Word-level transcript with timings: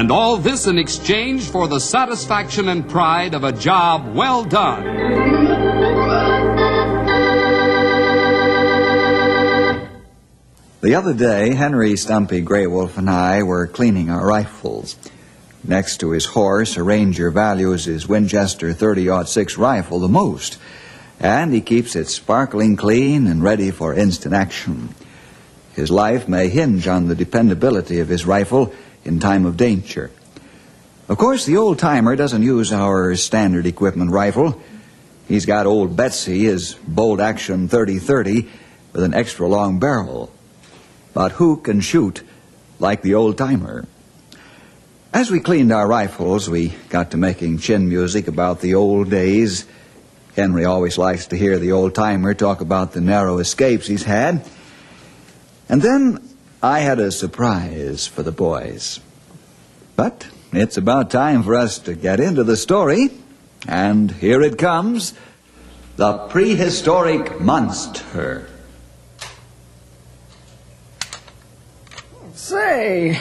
And 0.00 0.10
all 0.10 0.38
this 0.38 0.66
in 0.66 0.78
exchange 0.78 1.50
for 1.50 1.68
the 1.68 1.78
satisfaction 1.78 2.70
and 2.70 2.88
pride 2.88 3.34
of 3.34 3.44
a 3.44 3.52
job 3.52 4.14
well 4.14 4.44
done. 4.44 4.82
The 10.80 10.94
other 10.94 11.12
day, 11.12 11.54
Henry 11.54 11.96
Stumpy 11.98 12.40
Grey 12.40 12.66
Wolf 12.66 12.96
and 12.96 13.10
I 13.10 13.42
were 13.42 13.66
cleaning 13.66 14.08
our 14.08 14.26
rifles. 14.26 14.96
Next 15.62 15.98
to 15.98 16.12
his 16.12 16.24
horse, 16.24 16.78
a 16.78 16.82
ranger 16.82 17.30
values 17.30 17.84
his 17.84 18.08
Winchester 18.08 18.72
30-06 18.72 19.58
rifle 19.58 20.00
the 20.00 20.08
most, 20.08 20.56
and 21.18 21.52
he 21.52 21.60
keeps 21.60 21.94
it 21.94 22.08
sparkling 22.08 22.74
clean 22.74 23.26
and 23.26 23.42
ready 23.42 23.70
for 23.70 23.92
instant 23.92 24.32
action. 24.32 24.94
His 25.74 25.90
life 25.90 26.26
may 26.26 26.48
hinge 26.48 26.88
on 26.88 27.06
the 27.06 27.14
dependability 27.14 28.00
of 28.00 28.08
his 28.08 28.24
rifle 28.24 28.72
in 29.04 29.20
time 29.20 29.46
of 29.46 29.56
danger. 29.56 30.10
Of 31.08 31.18
course, 31.18 31.44
the 31.44 31.56
old 31.56 31.78
timer 31.78 32.14
doesn't 32.14 32.42
use 32.42 32.72
our 32.72 33.16
standard 33.16 33.66
equipment 33.66 34.10
rifle. 34.12 34.60
He's 35.26 35.46
got 35.46 35.66
old 35.66 35.96
Betsy, 35.96 36.44
his 36.44 36.74
bolt 36.86 37.20
action 37.20 37.68
30-30, 37.68 38.48
with 38.92 39.02
an 39.02 39.14
extra 39.14 39.46
long 39.46 39.78
barrel. 39.78 40.32
But 41.12 41.32
who 41.32 41.56
can 41.56 41.80
shoot 41.80 42.22
like 42.78 43.02
the 43.02 43.14
old 43.14 43.38
timer? 43.38 43.86
As 45.12 45.30
we 45.30 45.40
cleaned 45.40 45.72
our 45.72 45.88
rifles, 45.88 46.48
we 46.48 46.68
got 46.88 47.10
to 47.10 47.16
making 47.16 47.58
chin 47.58 47.88
music 47.88 48.28
about 48.28 48.60
the 48.60 48.76
old 48.76 49.10
days. 49.10 49.66
Henry 50.36 50.64
always 50.64 50.96
likes 50.96 51.26
to 51.28 51.36
hear 51.36 51.58
the 51.58 51.72
old 51.72 51.96
timer 51.96 52.34
talk 52.34 52.60
about 52.60 52.92
the 52.92 53.00
narrow 53.00 53.38
escapes 53.38 53.88
he's 53.88 54.04
had. 54.04 54.44
And 55.68 55.82
then 55.82 56.29
I 56.62 56.80
had 56.80 56.98
a 56.98 57.10
surprise 57.10 58.06
for 58.06 58.22
the 58.22 58.32
boys. 58.32 59.00
But 59.96 60.28
it's 60.52 60.76
about 60.76 61.10
time 61.10 61.42
for 61.42 61.54
us 61.54 61.78
to 61.80 61.94
get 61.94 62.20
into 62.20 62.44
the 62.44 62.56
story. 62.56 63.10
And 63.66 64.10
here 64.10 64.42
it 64.42 64.58
comes 64.58 65.14
The 65.96 66.18
Prehistoric 66.28 67.40
Monster. 67.40 68.48
Say, 72.34 73.18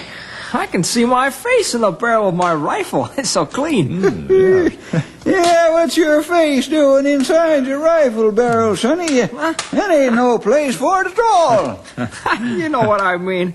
I 0.54 0.66
can 0.66 0.84
see 0.84 1.06
my 1.06 1.30
face 1.30 1.76
in 1.76 1.82
the 1.82 1.92
barrel 1.92 2.30
of 2.30 2.36
my 2.36 2.54
rifle. 2.54 3.10
It's 3.18 3.30
so 3.30 3.46
clean. 3.46 4.02
Hmm, 4.02 4.68
yeah, 5.30 5.72
what's 5.72 5.98
your 5.98 6.24
face 6.24 6.68
doing 6.68 7.06
inside 7.06 7.68
your 7.68 7.80
rifle 7.80 8.32
barrel, 8.32 8.76
Sonny? 8.76 9.22
That 9.22 9.92
ain't 9.92 10.16
no 10.16 10.40
place 10.40 10.76
for 10.76 11.02
it 11.02 11.12
at 11.12 11.20
all. 11.20 11.84
you 12.42 12.70
know 12.70 12.82
what 12.82 13.02
I 13.02 13.18
mean. 13.18 13.54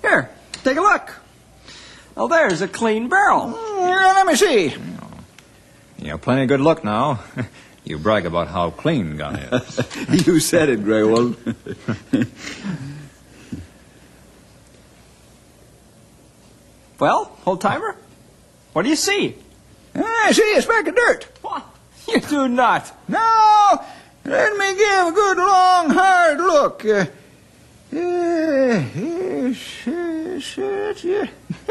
Here, 0.00 0.30
take 0.62 0.76
a 0.76 0.80
look. 0.80 1.14
Oh, 2.16 2.28
there's 2.28 2.62
a 2.62 2.68
clean 2.68 3.08
barrel. 3.08 3.50
Hmm, 3.50 3.88
yeah, 3.88 4.12
let 4.14 4.26
me 4.26 4.36
see. 4.36 4.74
You 5.98 6.10
have 6.12 6.22
plenty 6.22 6.42
of 6.42 6.48
good 6.48 6.60
luck 6.60 6.84
now. 6.84 7.20
You 7.84 7.98
brag 7.98 8.26
about 8.26 8.48
how 8.48 8.70
clean 8.70 9.16
gun 9.16 9.36
is. 9.36 10.26
you 10.26 10.38
said 10.38 10.68
it, 10.68 10.84
Grey 10.84 11.02
Well, 17.00 17.34
old 17.46 17.62
timer, 17.62 17.96
what 18.74 18.82
do 18.82 18.90
you 18.90 18.96
see? 18.96 19.34
I 19.94 20.32
see 20.32 20.54
a 20.54 20.60
speck 20.60 20.86
of 20.86 20.94
dirt. 20.94 21.24
What? 21.40 21.64
You 22.06 22.20
do 22.20 22.46
not. 22.46 22.92
No, 23.08 23.82
let 24.26 24.56
me 24.56 24.76
give 24.76 25.06
a 25.06 25.12
good 25.12 25.38
long 25.38 25.90
hard 25.90 26.38
look. 26.38 26.84
Uh, 26.84 27.06
yeah, 27.90 28.84
yes, 28.94 29.86
yes, 29.86 30.56
yes, 30.58 31.04
yes. 31.04 31.30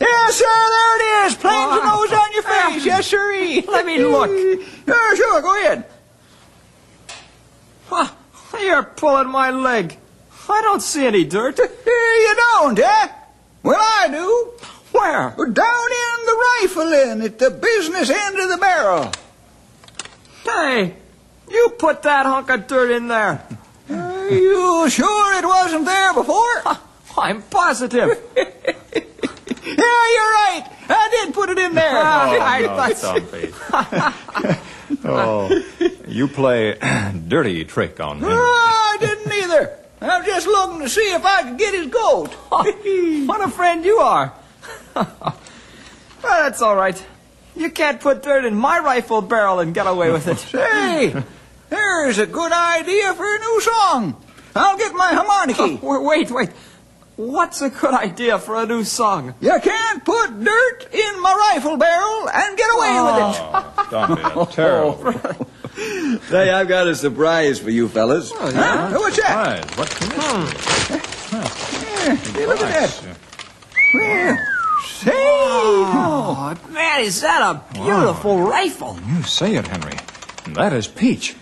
yes, 0.00 0.34
sir, 0.34 0.44
there 0.74 0.96
it 0.96 1.26
is. 1.26 1.36
Plain 1.36 1.68
a 1.68 1.84
nose 1.84 2.12
on 2.12 2.32
your 2.32 2.42
face. 2.42 2.84
Yes, 2.84 3.06
sir. 3.06 3.62
Let 3.68 3.86
me 3.86 4.04
look. 4.04 4.30
Yeah, 4.30 5.14
sure, 5.14 5.42
go 5.42 5.60
ahead. 5.62 5.84
What? 7.88 8.16
You're 8.60 8.82
pulling 8.82 9.28
my 9.28 9.50
leg. 9.52 9.96
I 10.48 10.60
don't 10.62 10.82
see 10.82 11.06
any 11.06 11.24
dirt. 11.24 11.56
you 11.58 12.36
don't, 12.36 12.78
eh? 12.80 13.08
Well, 13.62 13.76
I 13.78 14.08
do. 14.08 14.50
Where? 14.98 15.30
Down 15.30 15.46
in 15.46 16.26
the 16.26 16.44
rifle 16.60 16.92
in 16.92 17.22
at 17.22 17.38
the 17.38 17.50
business 17.50 18.10
end 18.10 18.38
of 18.40 18.48
the 18.50 18.56
barrel. 18.58 19.10
Hey, 20.44 20.94
you 21.50 21.72
put 21.78 22.02
that 22.02 22.26
hunk 22.26 22.50
of 22.50 22.66
dirt 22.66 22.90
in 22.90 23.08
there. 23.08 23.46
Are 23.90 24.30
you 24.30 24.88
sure 24.90 25.38
it 25.38 25.46
wasn't 25.46 25.84
there 25.86 26.12
before? 26.14 26.62
I'm 27.18 27.42
positive. 27.42 28.18
Yeah, 29.64 29.76
you're 29.78 30.32
right. 30.32 30.64
I 30.88 31.08
did 31.24 31.34
put 31.34 31.48
it 31.48 31.56
in 31.58 31.74
there. 31.74 31.88
I 31.96 32.62
oh, 32.62 32.66
no, 32.66 32.76
thought- 32.76 32.96
Stumpy. 32.98 33.54
oh, 35.04 35.62
you 36.06 36.28
play 36.28 36.74
dirty 37.28 37.64
trick 37.64 38.00
on 38.00 38.20
No, 38.20 38.28
him. 38.28 38.34
I 38.36 38.96
didn't 39.00 39.32
either. 39.32 39.78
I'm 40.04 40.24
just 40.24 40.46
looking 40.46 40.80
to 40.80 40.88
see 40.88 41.12
if 41.12 41.24
I 41.24 41.42
could 41.42 41.58
get 41.58 41.74
his 41.74 41.86
goat. 41.88 42.28
what 42.48 43.40
a 43.40 43.48
friend 43.48 43.84
you 43.84 43.98
are. 43.98 44.32
well, 44.94 45.36
that's 46.22 46.62
all 46.62 46.76
right. 46.76 47.02
You 47.54 47.70
can't 47.70 48.00
put 48.00 48.22
dirt 48.22 48.44
in 48.44 48.54
my 48.54 48.78
rifle 48.78 49.20
barrel 49.22 49.60
and 49.60 49.74
get 49.74 49.86
away 49.86 50.10
with 50.10 50.26
it. 50.26 50.38
Say, 50.38 51.14
there's 51.68 52.18
a 52.18 52.26
good 52.26 52.52
idea 52.52 53.14
for 53.14 53.24
a 53.24 53.38
new 53.38 53.60
song. 53.60 54.16
I'll 54.54 54.78
get 54.78 54.94
my 54.94 55.14
harmonica. 55.14 55.78
Oh, 55.82 56.08
wait, 56.08 56.30
wait. 56.30 56.50
What's 57.16 57.60
a 57.60 57.68
good 57.70 57.94
idea 57.94 58.38
for 58.38 58.56
a 58.56 58.66
new 58.66 58.84
song? 58.84 59.34
You 59.40 59.58
can't 59.62 60.04
put 60.04 60.42
dirt 60.42 60.88
in 60.92 61.22
my 61.22 61.52
rifle 61.52 61.76
barrel 61.76 62.28
and 62.28 62.56
get 62.56 62.70
away 62.74 63.00
with 63.02 63.16
it. 63.16 63.40
Oh, 63.42 63.84
Stumpy, 63.86 64.22
that's 64.22 64.54
terrible. 64.54 64.98
Oh, 65.04 65.46
Say, 65.74 66.50
I've 66.50 66.68
got 66.68 66.86
a 66.86 66.94
surprise 66.94 67.58
for 67.58 67.70
you 67.70 67.88
fellas. 67.88 68.30
Oh, 68.34 68.52
huh? 68.54 68.98
What's 68.98 69.16
that? 69.16 69.34
Right, 69.34 69.78
what 69.78 69.90
can 69.90 70.08
this 70.08 70.18
hmm. 70.20 70.44
be? 70.92 70.98
Yeah, 71.36 72.16
hey, 72.16 72.46
look 72.46 72.60
at 72.60 72.90
that. 72.90 73.18
Well, 73.94 74.38
say, 74.86 75.10
Oh, 75.14 76.54
man, 76.70 77.00
oh, 77.00 77.04
is 77.04 77.20
that 77.22 77.40
a 77.42 77.62
beautiful 77.74 78.40
rifle? 78.42 78.98
You 79.06 79.22
say 79.22 79.54
it, 79.54 79.66
Henry. 79.66 79.96
That 80.54 80.72
is 80.72 80.86
peach. 80.86 81.36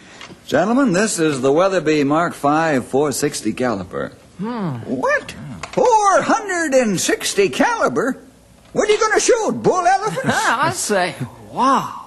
Gentlemen, 0.47 0.93
this 0.93 1.19
is 1.19 1.41
the 1.41 1.53
Weatherby 1.53 2.05
Mark 2.05 2.35
V 2.35 2.81
460 2.81 3.53
caliber. 3.55 4.13
Hmm. 4.39 4.77
what? 4.87 5.35
460 5.73 7.49
caliber? 7.51 8.23
What 8.73 8.89
are 8.89 8.93
you 8.93 8.99
going 8.99 9.15
to 9.15 9.21
shoot? 9.21 9.53
Bull 9.63 9.87
elephants? 9.87 10.25
I 10.27 10.71
say, 10.71 11.15
wow. 11.53 12.00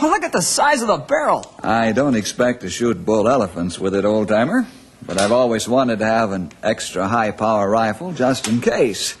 Well, 0.00 0.10
look 0.10 0.24
at 0.24 0.32
the 0.32 0.42
size 0.42 0.82
of 0.82 0.88
the 0.88 0.96
barrel. 0.96 1.54
I 1.62 1.92
don't 1.92 2.16
expect 2.16 2.62
to 2.62 2.70
shoot 2.70 3.04
bull 3.04 3.28
elephants 3.28 3.78
with 3.78 3.94
it, 3.94 4.04
old 4.04 4.28
timer, 4.28 4.66
but 5.04 5.20
I've 5.20 5.32
always 5.32 5.68
wanted 5.68 5.98
to 6.00 6.06
have 6.06 6.32
an 6.32 6.50
extra 6.62 7.06
high 7.08 7.30
power 7.30 7.68
rifle 7.68 8.12
just 8.12 8.48
in 8.48 8.60
case. 8.60 9.16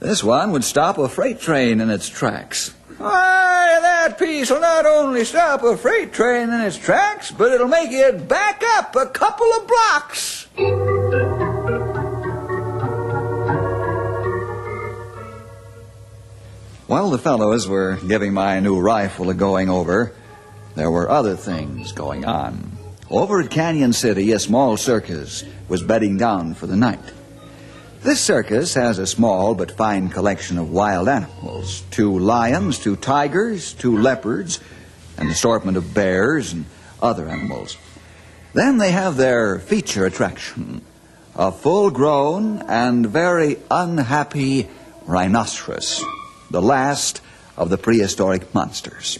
This 0.00 0.24
one 0.24 0.50
would 0.52 0.64
stop 0.64 0.98
a 0.98 1.08
freight 1.08 1.40
train 1.40 1.80
in 1.80 1.88
its 1.90 2.08
tracks. 2.08 2.74
Why, 2.98 3.78
that 3.80 4.18
piece 4.18 4.50
will 4.50 4.60
not 4.60 4.86
only 4.86 5.24
stop 5.24 5.62
a 5.62 5.76
freight 5.76 6.12
train 6.12 6.50
in 6.50 6.60
its 6.60 6.76
tracks, 6.76 7.30
but 7.30 7.52
it'll 7.52 7.68
make 7.68 7.92
it 7.92 8.28
back 8.28 8.62
up 8.76 8.96
a 8.96 9.06
couple 9.06 9.46
of 9.46 9.68
blocks. 9.68 10.46
While 16.92 17.08
the 17.08 17.16
fellows 17.16 17.66
were 17.66 17.96
giving 18.06 18.34
my 18.34 18.60
new 18.60 18.78
rifle 18.78 19.30
a 19.30 19.34
going 19.34 19.70
over, 19.70 20.12
there 20.74 20.90
were 20.90 21.08
other 21.08 21.36
things 21.36 21.90
going 21.90 22.26
on. 22.26 22.70
Over 23.08 23.40
at 23.40 23.50
Canyon 23.50 23.94
City, 23.94 24.30
a 24.32 24.38
small 24.38 24.76
circus 24.76 25.42
was 25.70 25.82
bedding 25.82 26.18
down 26.18 26.52
for 26.52 26.66
the 26.66 26.76
night. 26.76 27.00
This 28.02 28.20
circus 28.20 28.74
has 28.74 28.98
a 28.98 29.06
small 29.06 29.54
but 29.54 29.70
fine 29.72 30.10
collection 30.10 30.58
of 30.58 30.70
wild 30.70 31.08
animals 31.08 31.82
two 31.90 32.18
lions, 32.18 32.78
two 32.78 32.96
tigers, 32.96 33.72
two 33.72 33.96
leopards, 33.96 34.60
an 35.16 35.28
assortment 35.28 35.78
of 35.78 35.94
bears 35.94 36.52
and 36.52 36.66
other 37.00 37.26
animals. 37.26 37.78
Then 38.52 38.76
they 38.76 38.90
have 38.90 39.16
their 39.16 39.60
feature 39.60 40.04
attraction 40.04 40.82
a 41.34 41.52
full 41.52 41.90
grown 41.90 42.58
and 42.68 43.06
very 43.06 43.56
unhappy 43.70 44.68
rhinoceros, 45.06 46.04
the 46.52 46.62
last 46.62 47.20
of 47.56 47.70
the 47.70 47.78
prehistoric 47.78 48.54
monsters. 48.54 49.18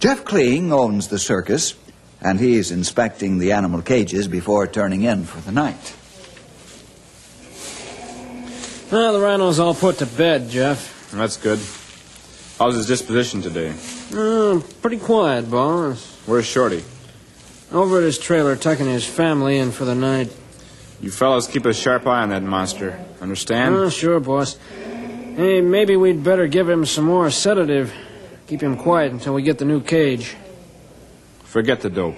Jeff 0.00 0.24
Kling 0.24 0.72
owns 0.72 1.08
the 1.08 1.18
circus, 1.18 1.74
and 2.20 2.38
he's 2.38 2.70
inspecting 2.70 3.38
the 3.38 3.52
animal 3.52 3.80
cages 3.80 4.28
before 4.28 4.66
turning 4.66 5.02
in 5.02 5.24
for 5.24 5.40
the 5.40 5.52
night. 5.52 5.94
Well, 8.90 9.12
the 9.14 9.20
rhino's 9.20 9.58
all 9.58 9.74
put 9.74 9.98
to 9.98 10.06
bed, 10.06 10.50
Jeff. 10.50 11.10
That's 11.12 11.36
good. 11.36 11.58
How's 12.58 12.76
his 12.76 12.86
disposition 12.86 13.40
today? 13.40 13.74
Uh, 14.14 14.60
pretty 14.82 14.98
quiet, 14.98 15.50
boss. 15.50 16.20
Where's 16.26 16.46
Shorty? 16.46 16.84
Over 17.72 17.98
at 17.98 18.04
his 18.04 18.18
trailer, 18.18 18.56
tucking 18.56 18.86
his 18.86 19.06
family 19.06 19.58
in 19.58 19.72
for 19.72 19.84
the 19.84 19.94
night. 19.94 20.30
You 21.00 21.10
fellas 21.10 21.48
keep 21.48 21.66
a 21.66 21.74
sharp 21.74 22.06
eye 22.06 22.22
on 22.22 22.28
that 22.28 22.42
monster. 22.42 23.04
Understand? 23.20 23.74
Uh, 23.74 23.90
sure, 23.90 24.20
boss. 24.20 24.58
Hey, 25.36 25.60
maybe 25.60 25.96
we'd 25.96 26.22
better 26.22 26.46
give 26.46 26.68
him 26.68 26.86
some 26.86 27.06
more 27.06 27.28
sedative. 27.28 27.92
Keep 28.46 28.62
him 28.62 28.76
quiet 28.76 29.10
until 29.10 29.34
we 29.34 29.42
get 29.42 29.58
the 29.58 29.64
new 29.64 29.80
cage. 29.80 30.36
Forget 31.42 31.80
the 31.80 31.90
dope. 31.90 32.16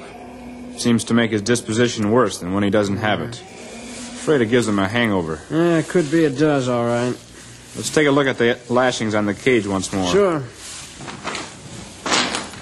Seems 0.76 1.04
to 1.04 1.14
make 1.14 1.30
his 1.30 1.40
disposition 1.40 2.10
worse 2.10 2.38
than 2.38 2.52
when 2.52 2.62
he 2.62 2.68
doesn't 2.68 2.98
have 2.98 3.22
it. 3.22 3.40
Afraid 3.40 4.42
it 4.42 4.46
gives 4.46 4.68
him 4.68 4.78
a 4.78 4.86
hangover. 4.86 5.40
Yeah, 5.50 5.80
could 5.80 6.10
be 6.10 6.24
it 6.24 6.36
does, 6.38 6.68
all 6.68 6.84
right. 6.84 7.16
Let's 7.74 7.88
take 7.88 8.06
a 8.06 8.10
look 8.10 8.26
at 8.26 8.36
the 8.36 8.58
lashings 8.68 9.14
on 9.14 9.24
the 9.24 9.34
cage 9.34 9.66
once 9.66 9.90
more. 9.94 10.10
Sure. 10.10 10.40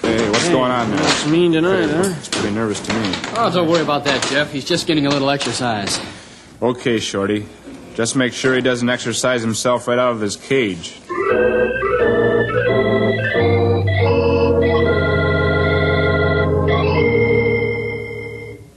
Hey, 0.01 0.29
what's 0.29 0.47
going 0.47 0.71
on 0.71 0.89
there? 0.89 0.99
Looks 0.99 1.27
mean 1.27 1.51
tonight, 1.51 1.89
huh? 1.89 2.13
It's 2.17 2.29
pretty 2.29 2.55
nervous 2.55 2.79
to 2.79 2.93
me. 2.93 3.13
Oh, 3.35 3.51
don't 3.53 3.67
worry 3.69 3.81
about 3.81 4.05
that, 4.05 4.23
Jeff. 4.29 4.53
He's 4.53 4.63
just 4.63 4.87
getting 4.87 5.05
a 5.05 5.09
little 5.09 5.29
exercise. 5.29 5.99
Okay, 6.61 6.99
Shorty. 6.99 7.45
Just 7.95 8.17
make 8.17 8.33
sure 8.33 8.53
he 8.53 8.61
doesn't 8.61 8.89
exercise 8.89 9.41
himself 9.41 9.87
right 9.87 9.97
out 9.97 10.11
of 10.11 10.19
his 10.19 10.35
cage. 10.35 10.99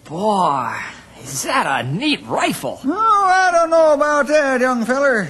Boy, 0.05 0.77
is 1.21 1.43
that 1.43 1.67
a 1.67 1.89
neat 1.89 2.25
rifle? 2.27 2.79
Oh, 2.85 3.25
I 3.27 3.51
don't 3.51 3.71
know 3.71 3.93
about 3.95 4.29
that, 4.29 4.61
young 4.61 4.85
feller. 4.85 5.29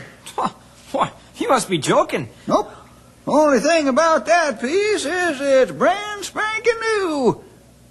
Why, 0.93 1.11
you 1.39 1.49
must 1.49 1.71
be 1.71 1.79
joking. 1.79 2.29
Nope. 2.47 2.71
Only 3.27 3.61
thing 3.61 3.89
about 3.89 4.27
that 4.27 4.61
piece 4.61 5.07
is 5.07 5.41
it's 5.41 5.73
brand 5.73 6.25
spanking 6.25 6.79
new. 6.79 7.43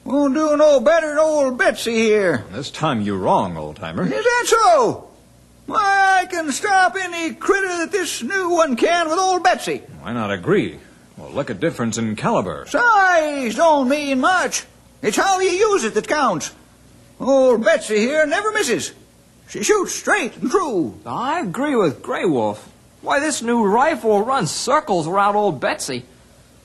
Won't 0.03 0.35
do 0.35 0.55
no 0.57 0.79
better 0.79 1.09
than 1.09 1.17
old 1.17 1.57
Betsy 1.57 1.95
here. 1.95 2.45
This 2.51 2.69
time 2.69 3.01
you're 3.01 3.17
wrong, 3.17 3.57
old 3.57 3.77
timer. 3.77 4.03
Is 4.03 4.11
that 4.11 4.43
so? 4.45 5.06
Why, 5.67 6.21
I 6.21 6.25
can 6.25 6.51
stop 6.51 6.95
any 6.97 7.33
critter 7.33 7.67
that 7.67 7.91
this 7.91 8.23
new 8.23 8.49
one 8.51 8.77
can 8.77 9.09
with 9.09 9.19
old 9.19 9.43
Betsy. 9.43 9.79
Why 10.01 10.13
not 10.13 10.31
agree? 10.31 10.79
Well, 11.17 11.29
look 11.29 11.49
at 11.49 11.59
difference 11.59 11.97
in 11.97 12.15
caliber. 12.15 12.65
Size 12.67 13.55
don't 13.55 13.89
mean 13.89 14.21
much. 14.21 14.65
It's 15.01 15.17
how 15.17 15.39
you 15.41 15.49
use 15.49 15.83
it 15.83 15.93
that 15.93 16.07
counts. 16.07 16.53
Old 17.19 17.63
Betsy 17.63 17.97
here 17.97 18.25
never 18.25 18.51
misses. 18.53 18.93
She 19.49 19.61
shoots 19.63 19.93
straight 19.93 20.37
and 20.37 20.49
true. 20.49 20.97
I 21.05 21.41
agree 21.41 21.75
with 21.75 22.01
Grey 22.01 22.25
Wolf. 22.25 22.71
Why, 23.01 23.19
this 23.19 23.41
new 23.41 23.65
rifle 23.65 24.23
runs 24.23 24.51
circles 24.51 25.07
around 25.07 25.35
old 25.35 25.59
Betsy. 25.59 26.05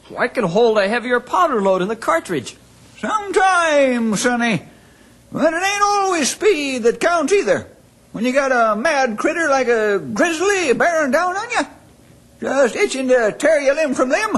Why, 0.08 0.26
it 0.26 0.34
can 0.34 0.44
hold 0.44 0.78
a 0.78 0.88
heavier 0.88 1.19
powder 1.19 1.60
load 1.60 1.82
in 1.82 1.88
the 1.88 1.96
cartridge. 1.96 2.56
Sometimes, 2.98 4.20
Sonny. 4.20 4.62
But 5.32 5.55
it 5.55 5.62
ain't 5.62 5.82
always 5.82 6.31
speed 6.31 6.84
that 6.84 7.00
counts 7.00 7.32
either. 7.32 7.66
When 8.12 8.25
you 8.25 8.32
got 8.32 8.53
a 8.53 8.79
mad 8.79 9.17
critter 9.17 9.49
like 9.49 9.69
a 9.69 9.99
grizzly 9.99 10.73
bearing 10.75 11.11
down 11.11 11.35
on 11.35 11.50
you, 11.50 11.67
just 12.41 12.76
itching 12.76 13.09
to 13.09 13.35
tear 13.38 13.61
your 13.61 13.75
limb 13.75 13.94
from 13.94 14.11
limb. 14.11 14.37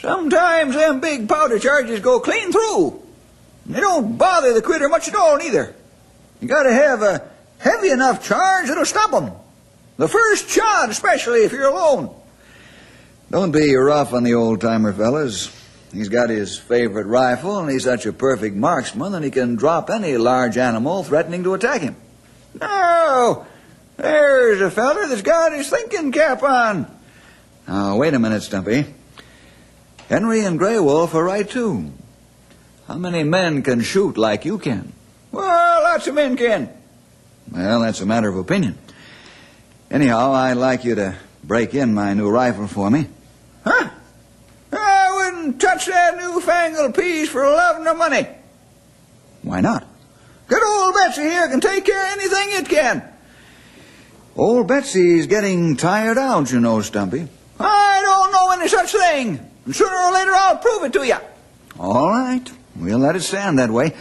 Sometimes 0.00 0.74
them 0.74 1.00
big 1.00 1.28
powder 1.28 1.58
charges 1.58 2.00
go 2.00 2.20
clean 2.20 2.52
through. 2.52 3.00
They 3.66 3.80
don't 3.80 4.18
bother 4.18 4.52
the 4.52 4.60
critter 4.60 4.88
much 4.88 5.08
at 5.08 5.14
all 5.14 5.38
neither. 5.38 5.74
You 6.40 6.48
gotta 6.48 6.72
have 6.72 7.02
a 7.02 7.22
heavy 7.58 7.90
enough 7.90 8.26
charge 8.26 8.68
that'll 8.68 8.84
stop 8.84 9.14
'em. 9.14 9.30
The 9.96 10.08
first 10.08 10.48
shot, 10.48 10.90
especially 10.90 11.44
if 11.44 11.52
you're 11.52 11.68
alone. 11.68 12.10
Don't 13.30 13.52
be 13.52 13.74
rough 13.76 14.12
on 14.12 14.24
the 14.24 14.34
old 14.34 14.60
timer, 14.60 14.92
fellas. 14.92 15.48
He's 15.92 16.08
got 16.08 16.28
his 16.28 16.58
favorite 16.58 17.06
rifle, 17.06 17.58
and 17.60 17.70
he's 17.70 17.84
such 17.84 18.04
a 18.04 18.12
perfect 18.12 18.56
marksman 18.56 19.12
that 19.12 19.22
he 19.22 19.30
can 19.30 19.56
drop 19.56 19.88
any 19.88 20.16
large 20.16 20.58
animal 20.58 21.04
threatening 21.04 21.44
to 21.44 21.54
attack 21.54 21.80
him. 21.80 21.96
No, 22.60 23.46
there's 23.96 24.60
a 24.60 24.70
feller 24.70 25.06
that's 25.08 25.22
got 25.22 25.52
his 25.52 25.68
thinking 25.68 26.12
cap 26.12 26.42
on. 26.42 26.86
Now, 27.66 27.96
wait 27.96 28.14
a 28.14 28.18
minute, 28.18 28.42
Stumpy. 28.42 28.86
Henry 30.08 30.44
and 30.44 30.58
Grey 30.58 30.78
Wolf 30.78 31.14
are 31.14 31.24
right, 31.24 31.48
too. 31.48 31.92
How 32.86 32.98
many 32.98 33.22
men 33.22 33.62
can 33.62 33.80
shoot 33.80 34.18
like 34.18 34.44
you 34.44 34.58
can? 34.58 34.92
Well, 35.30 35.82
lots 35.82 36.06
of 36.06 36.14
men 36.14 36.36
can. 36.36 36.68
Well, 37.50 37.80
that's 37.80 38.00
a 38.00 38.06
matter 38.06 38.28
of 38.28 38.36
opinion. 38.36 38.76
Anyhow, 39.90 40.32
I'd 40.32 40.54
like 40.54 40.84
you 40.84 40.94
to 40.96 41.16
break 41.44 41.74
in 41.74 41.94
my 41.94 42.14
new 42.14 42.28
rifle 42.28 42.66
for 42.66 42.90
me. 42.90 43.06
Huh? 43.64 43.90
I 44.72 45.30
wouldn't 45.32 45.60
touch 45.60 45.86
that 45.86 46.16
newfangled 46.16 46.94
piece 46.94 47.28
for 47.28 47.44
love 47.44 47.82
nor 47.82 47.94
money. 47.94 48.26
Why 49.42 49.60
not? 49.60 49.86
Good 50.52 50.62
old 50.62 50.94
Betsy 50.94 51.22
here 51.22 51.48
can 51.48 51.60
take 51.60 51.86
care 51.86 52.12
of 52.12 52.18
anything 52.18 52.48
it 52.52 52.68
can. 52.68 53.02
Old 54.36 54.68
Betsy's 54.68 55.26
getting 55.26 55.78
tired 55.78 56.18
out, 56.18 56.52
you 56.52 56.60
know, 56.60 56.82
Stumpy. 56.82 57.26
I 57.58 58.00
don't 58.02 58.32
know 58.32 58.50
any 58.50 58.68
such 58.68 58.92
thing. 58.92 59.40
And 59.64 59.74
sooner 59.74 59.96
or 59.96 60.12
later 60.12 60.30
I'll 60.34 60.58
prove 60.58 60.84
it 60.84 60.92
to 60.92 61.06
you. 61.06 61.16
All 61.80 62.06
right. 62.06 62.44
We'll 62.76 62.98
let 62.98 63.16
it 63.16 63.22
stand 63.22 63.60
that 63.60 63.70
way. 63.70 63.94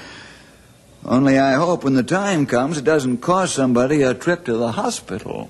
Only 1.06 1.40
I 1.40 1.54
hope 1.54 1.86
when 1.86 1.94
the 1.94 2.04
time 2.04 2.46
comes 2.46 2.78
it 2.78 2.84
doesn't 2.84 3.20
cost 3.20 3.56
somebody 3.56 4.02
a 4.02 4.14
trip 4.14 4.44
to 4.44 4.58
the 4.58 4.74
hospital. 4.74 5.50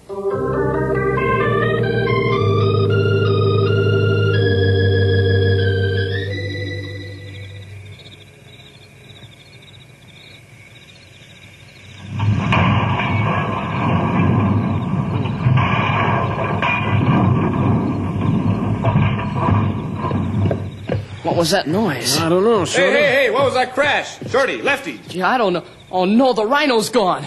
Was 21.41 21.49
that 21.49 21.67
noise? 21.67 22.19
I 22.19 22.29
don't 22.29 22.43
know, 22.43 22.65
Shorty. 22.65 22.91
Hey, 22.91 23.01
hey, 23.01 23.13
hey, 23.23 23.29
what 23.31 23.45
was 23.45 23.55
that 23.55 23.73
crash? 23.73 24.19
Shorty, 24.29 24.61
Lefty. 24.61 24.99
Gee, 25.07 25.23
I 25.23 25.39
don't 25.39 25.53
know. 25.53 25.63
Oh, 25.89 26.05
no, 26.05 26.33
the 26.33 26.45
rhino's 26.45 26.89
gone. 26.89 27.25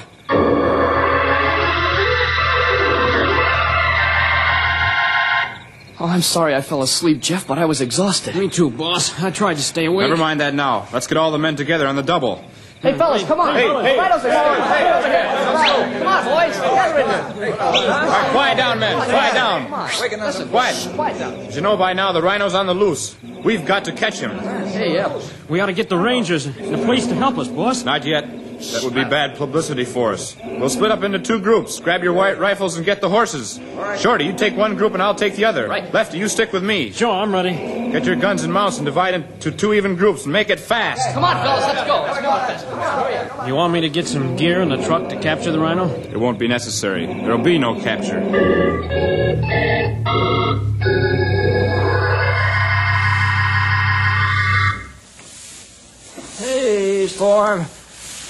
Oh, 5.98 6.06
I'm 6.06 6.22
sorry 6.22 6.54
I 6.54 6.60
fell 6.60 6.82
asleep, 6.82 7.18
Jeff, 7.20 7.48
but 7.48 7.58
I 7.58 7.64
was 7.64 7.80
exhausted. 7.80 8.36
Me 8.36 8.48
too, 8.48 8.70
boss. 8.70 9.20
I 9.20 9.32
tried 9.32 9.54
to 9.54 9.62
stay 9.62 9.86
awake. 9.86 10.08
Never 10.08 10.20
mind 10.20 10.40
that 10.40 10.54
now. 10.54 10.86
Let's 10.92 11.08
get 11.08 11.16
all 11.16 11.32
the 11.32 11.40
men 11.40 11.56
together 11.56 11.88
on 11.88 11.96
the 11.96 12.02
double. 12.04 12.44
Hey, 12.84 12.98
fellas, 12.98 13.24
come 13.24 13.40
on. 13.40 13.54
Hey, 13.54 13.62
hey. 13.62 13.96
Rhinos 13.96 14.24
are 14.26 14.30
coming. 14.30 14.60
Come 15.98 16.06
on, 16.06 16.24
boys. 16.24 16.54
Gather 16.60 17.00
in 17.00 17.06
here. 17.06 17.56
All 17.58 17.72
right, 17.72 18.30
quiet 18.30 18.56
down, 18.58 18.78
men. 18.78 18.94
Quiet 19.08 19.32
down. 19.32 19.64
Come 19.64 19.74
on. 19.74 19.88
Listen, 19.88 20.48
quiet. 20.50 20.94
Quiet 20.94 21.18
down. 21.18 21.32
As 21.34 21.56
you 21.56 21.62
know 21.62 21.78
by 21.78 21.94
now, 21.94 22.12
the 22.12 22.20
rhino's 22.20 22.52
on 22.54 22.66
the 22.66 22.74
loose. 22.74 23.16
We've 23.42 23.64
got 23.64 23.86
to 23.86 23.92
catch 23.92 24.18
him. 24.20 24.32
Hey, 24.68 24.92
yeah. 24.92 25.18
We 25.48 25.60
ought 25.60 25.66
to 25.66 25.72
get 25.72 25.88
the 25.88 25.96
Rangers 25.96 26.44
and 26.44 26.74
the 26.74 26.78
police 26.84 27.06
to 27.06 27.14
help 27.14 27.38
us, 27.38 27.48
boss. 27.48 27.84
Not 27.84 28.04
yet. 28.04 28.28
That 28.58 28.82
would 28.82 28.94
be 28.94 29.04
bad 29.04 29.36
publicity 29.36 29.84
for 29.84 30.12
us. 30.12 30.36
We'll 30.44 30.68
split 30.68 30.90
up 30.90 31.02
into 31.02 31.18
two 31.18 31.40
groups. 31.40 31.80
Grab 31.80 32.02
your 32.02 32.12
white 32.12 32.38
rifles 32.38 32.76
and 32.76 32.84
get 32.84 33.00
the 33.00 33.08
horses. 33.08 33.60
Shorty, 33.98 34.24
you 34.24 34.32
take 34.32 34.56
one 34.56 34.76
group 34.76 34.94
and 34.94 35.02
I'll 35.02 35.14
take 35.14 35.36
the 35.36 35.44
other. 35.44 35.68
Right. 35.68 35.92
Lefty, 35.92 36.18
you 36.18 36.28
stick 36.28 36.52
with 36.52 36.62
me. 36.62 36.90
Sure, 36.92 37.10
I'm 37.12 37.32
ready. 37.32 37.52
Get 37.92 38.04
your 38.04 38.16
guns 38.16 38.42
and 38.42 38.52
mounts 38.52 38.78
and 38.78 38.86
divide 38.86 39.14
into 39.14 39.50
two 39.50 39.72
even 39.74 39.96
groups 39.96 40.24
and 40.24 40.32
make 40.32 40.50
it 40.50 40.58
fast. 40.60 41.12
Come 41.14 41.24
on, 41.24 41.36
fellas, 41.36 41.64
let's 41.64 41.86
go. 41.86 42.02
Let's 42.02 42.20
go 42.20 42.30
fast. 42.30 42.66
Come 42.66 42.78
on, 42.78 43.04
hurry 43.04 43.16
up. 43.16 43.48
You 43.48 43.54
want 43.54 43.72
me 43.72 43.80
to 43.82 43.88
get 43.88 44.06
some 44.06 44.36
gear 44.36 44.62
in 44.62 44.68
the 44.68 44.82
truck 44.84 45.08
to 45.10 45.20
capture 45.20 45.52
the 45.52 45.58
rhino? 45.58 45.88
It 45.88 46.18
won't 46.18 46.38
be 46.38 46.48
necessary. 46.48 47.06
There'll 47.06 47.38
be 47.38 47.58
no 47.58 47.80
capture. 47.80 48.20
Hey, 56.38 57.06
Storm. 57.06 57.66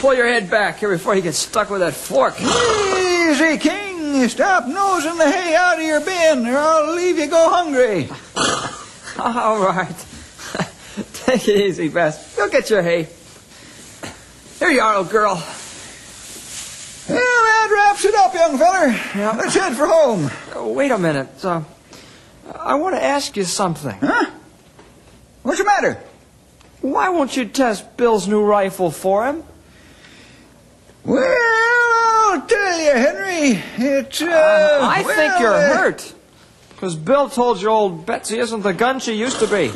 Pull 0.05 0.13
your 0.13 0.27
head 0.27 0.51
back 0.51 0.81
here 0.81 0.91
before 0.91 1.15
you 1.15 1.23
get 1.23 1.35
stuck 1.35 1.71
with 1.71 1.81
that 1.81 1.95
fork. 1.95 2.39
Easy, 2.39 3.57
King. 3.57 4.29
Stop 4.29 4.67
nosing 4.67 5.17
the 5.17 5.31
hay 5.31 5.55
out 5.55 5.79
of 5.79 5.83
your 5.83 6.01
bin, 6.01 6.47
or 6.47 6.59
I'll 6.59 6.95
leave 6.95 7.17
you 7.17 7.27
go 7.27 7.49
hungry. 7.49 8.11
All 9.19 9.65
right. 9.65 10.07
Take 11.15 11.49
it 11.49 11.57
easy, 11.59 11.89
Bess. 11.89 12.37
Go 12.37 12.51
get 12.51 12.69
your 12.69 12.83
hay. 12.83 13.09
Here 14.59 14.69
you 14.69 14.83
are, 14.83 14.97
old 14.97 15.09
girl. 15.09 15.37
Well, 17.09 17.17
that 17.17 17.71
wraps 17.73 18.05
it 18.05 18.15
up, 18.15 18.35
young 18.35 18.59
feller. 18.59 18.89
Yeah. 18.89 19.35
Let's 19.39 19.55
head 19.55 19.75
for 19.75 19.87
home. 19.87 20.31
Uh, 20.55 20.69
wait 20.69 20.91
a 20.91 20.99
minute. 20.99 21.43
Uh, 21.43 21.63
I 22.55 22.75
want 22.75 22.95
to 22.95 23.03
ask 23.03 23.39
you 23.39 23.45
something. 23.45 23.97
Huh? 24.03 24.31
What's 25.45 25.61
the 25.61 25.65
matter? 25.65 25.99
Why 26.83 27.09
won't 27.09 27.35
you 27.39 27.47
test 27.47 27.97
Bill's 27.97 28.29
new 28.29 28.45
rifle 28.45 28.91
for 28.91 29.25
him? 29.25 29.45
Well, 31.05 32.33
I'll 32.33 32.41
tell 32.47 32.81
you, 32.81 32.93
Henry. 32.93 33.63
It's, 33.77 34.23
uh, 34.23 34.27
Uh, 34.27 34.79
I 34.83 35.03
well, 35.03 35.17
think 35.17 35.41
you're 35.41 35.53
uh, 35.55 35.77
hurt. 35.77 36.15
Because 36.71 36.97
Bill 36.97 37.29
told 37.29 37.61
you 37.61 37.69
old 37.69 38.07
Betsy 38.07 38.39
isn't 38.39 38.63
the 38.63 38.73
gun 38.73 39.01
she 39.01 39.13
used 39.15 39.39
to 39.41 39.47
be. 39.47 39.73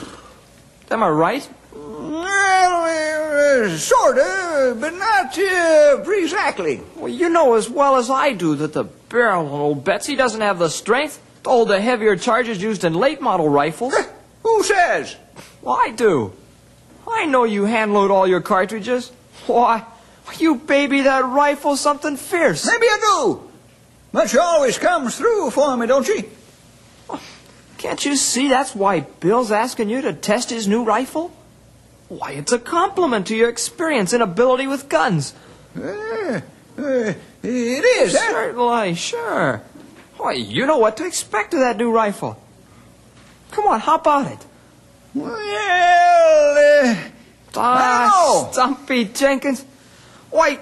Am 0.90 1.02
I 1.02 1.08
right? 1.08 1.48
Well, 1.74 3.64
uh, 3.64 3.76
sort 3.76 4.18
of, 4.18 4.80
but 4.80 4.94
not 4.94 5.38
uh, 5.38 6.02
exactly. 6.12 6.80
Well, 6.96 7.08
you 7.08 7.28
know 7.28 7.54
as 7.54 7.68
well 7.68 7.96
as 7.96 8.10
I 8.10 8.32
do 8.32 8.54
that 8.56 8.72
the 8.72 8.84
barrel 8.84 9.46
on 9.46 9.60
old 9.60 9.84
Betsy 9.84 10.16
doesn't 10.16 10.40
have 10.40 10.58
the 10.58 10.68
strength 10.70 11.20
to 11.44 11.50
hold 11.50 11.68
the 11.68 11.80
heavier 11.80 12.16
charges 12.16 12.60
used 12.62 12.84
in 12.84 12.94
late 12.94 13.20
model 13.20 13.48
rifles. 13.48 13.94
Who 14.42 14.62
says? 14.62 15.16
Well, 15.62 15.78
I 15.80 15.90
do. 15.90 16.32
I 17.10 17.26
know 17.26 17.44
you 17.44 17.64
hand 17.64 17.92
load 17.94 18.10
all 18.10 18.26
your 18.26 18.40
cartridges. 18.40 19.10
Why, 19.46 19.84
you 20.38 20.56
baby 20.56 21.02
that 21.02 21.24
rifle 21.24 21.76
something 21.76 22.16
fierce. 22.16 22.66
Maybe 22.66 22.86
I 22.86 22.98
do. 23.00 23.50
But 24.12 24.30
she 24.30 24.38
always 24.38 24.78
comes 24.78 25.16
through 25.16 25.50
for 25.50 25.76
me, 25.76 25.86
don't 25.86 26.06
she? 26.06 26.24
Can't 27.78 28.04
you 28.04 28.16
see 28.16 28.48
that's 28.48 28.74
why 28.74 29.00
Bill's 29.00 29.52
asking 29.52 29.88
you 29.88 30.00
to 30.02 30.12
test 30.12 30.50
his 30.50 30.66
new 30.66 30.82
rifle? 30.84 31.32
Why, 32.08 32.32
it's 32.32 32.52
a 32.52 32.58
compliment 32.58 33.26
to 33.28 33.36
your 33.36 33.48
experience 33.48 34.12
and 34.12 34.22
ability 34.22 34.66
with 34.66 34.88
guns. 34.88 35.34
Uh, 35.78 36.40
uh, 36.78 37.12
it 37.42 37.84
is? 38.02 38.12
Certainly, 38.12 38.94
sure. 38.94 39.62
Why, 40.16 40.32
you 40.32 40.66
know 40.66 40.78
what 40.78 40.96
to 40.96 41.06
expect 41.06 41.54
of 41.54 41.60
that 41.60 41.76
new 41.76 41.92
rifle. 41.92 42.42
Come 43.52 43.66
on, 43.66 43.80
hop 43.80 44.06
on 44.06 44.26
it. 44.26 44.44
Well, 45.14 45.32
uh, 45.32 46.96
Ah, 47.56 48.48
Stumpy 48.52 49.04
Jenkins. 49.06 49.64
Why, 50.30 50.58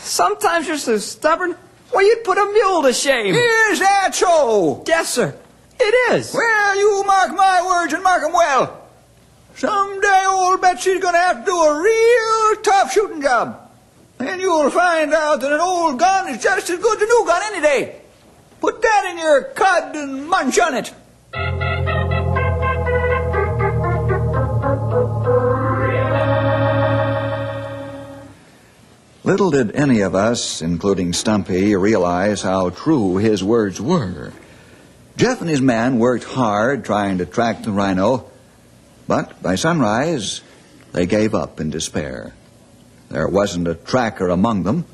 sometimes 0.00 0.66
you're 0.66 0.76
so 0.76 0.98
stubborn. 0.98 1.54
Why, 1.90 2.02
you'd 2.02 2.24
put 2.24 2.38
a 2.38 2.44
mule 2.44 2.82
to 2.82 2.92
shame. 2.92 3.34
is 3.34 3.78
that 3.80 4.14
so? 4.14 4.84
Yes, 4.86 5.12
sir. 5.14 5.34
It 5.80 6.12
is. 6.12 6.34
Well, 6.34 6.76
you 6.76 7.04
mark 7.06 7.34
my 7.34 7.64
words 7.66 7.92
and 7.92 8.02
mark 8.02 8.22
'em 8.24 8.32
well. 8.32 8.82
Someday 9.56 10.24
old 10.28 10.60
Betsy's 10.60 11.00
gonna 11.00 11.18
have 11.18 11.44
to 11.44 11.50
do 11.50 11.56
a 11.56 11.80
real 11.80 12.62
tough 12.62 12.92
shooting 12.92 13.22
job. 13.22 13.60
And 14.18 14.40
you'll 14.40 14.70
find 14.70 15.14
out 15.14 15.40
that 15.40 15.52
an 15.52 15.60
old 15.60 15.98
gun 15.98 16.28
is 16.28 16.42
just 16.42 16.68
as 16.70 16.78
good 16.78 16.96
as 16.96 17.02
a 17.02 17.06
new 17.06 17.24
gun 17.26 17.42
any 17.52 17.60
day. 17.60 17.96
Put 18.60 18.82
that 18.82 19.04
in 19.10 19.18
your 19.18 19.44
cud 19.44 19.94
and 19.94 20.28
munch 20.28 20.58
on 20.58 20.74
it. 20.74 20.92
Little 29.28 29.50
did 29.50 29.76
any 29.76 30.00
of 30.00 30.14
us, 30.14 30.62
including 30.62 31.12
Stumpy, 31.12 31.76
realize 31.76 32.40
how 32.40 32.70
true 32.70 33.18
his 33.18 33.44
words 33.44 33.78
were. 33.78 34.32
Jeff 35.18 35.42
and 35.42 35.50
his 35.50 35.60
man 35.60 35.98
worked 35.98 36.24
hard 36.24 36.82
trying 36.82 37.18
to 37.18 37.26
track 37.26 37.62
the 37.62 37.70
rhino, 37.70 38.24
but 39.06 39.42
by 39.42 39.54
sunrise, 39.54 40.40
they 40.92 41.04
gave 41.04 41.34
up 41.34 41.60
in 41.60 41.68
despair. 41.68 42.32
There 43.10 43.28
wasn't 43.28 43.68
a 43.68 43.74
tracker 43.74 44.30
among 44.30 44.62
them, 44.62 44.86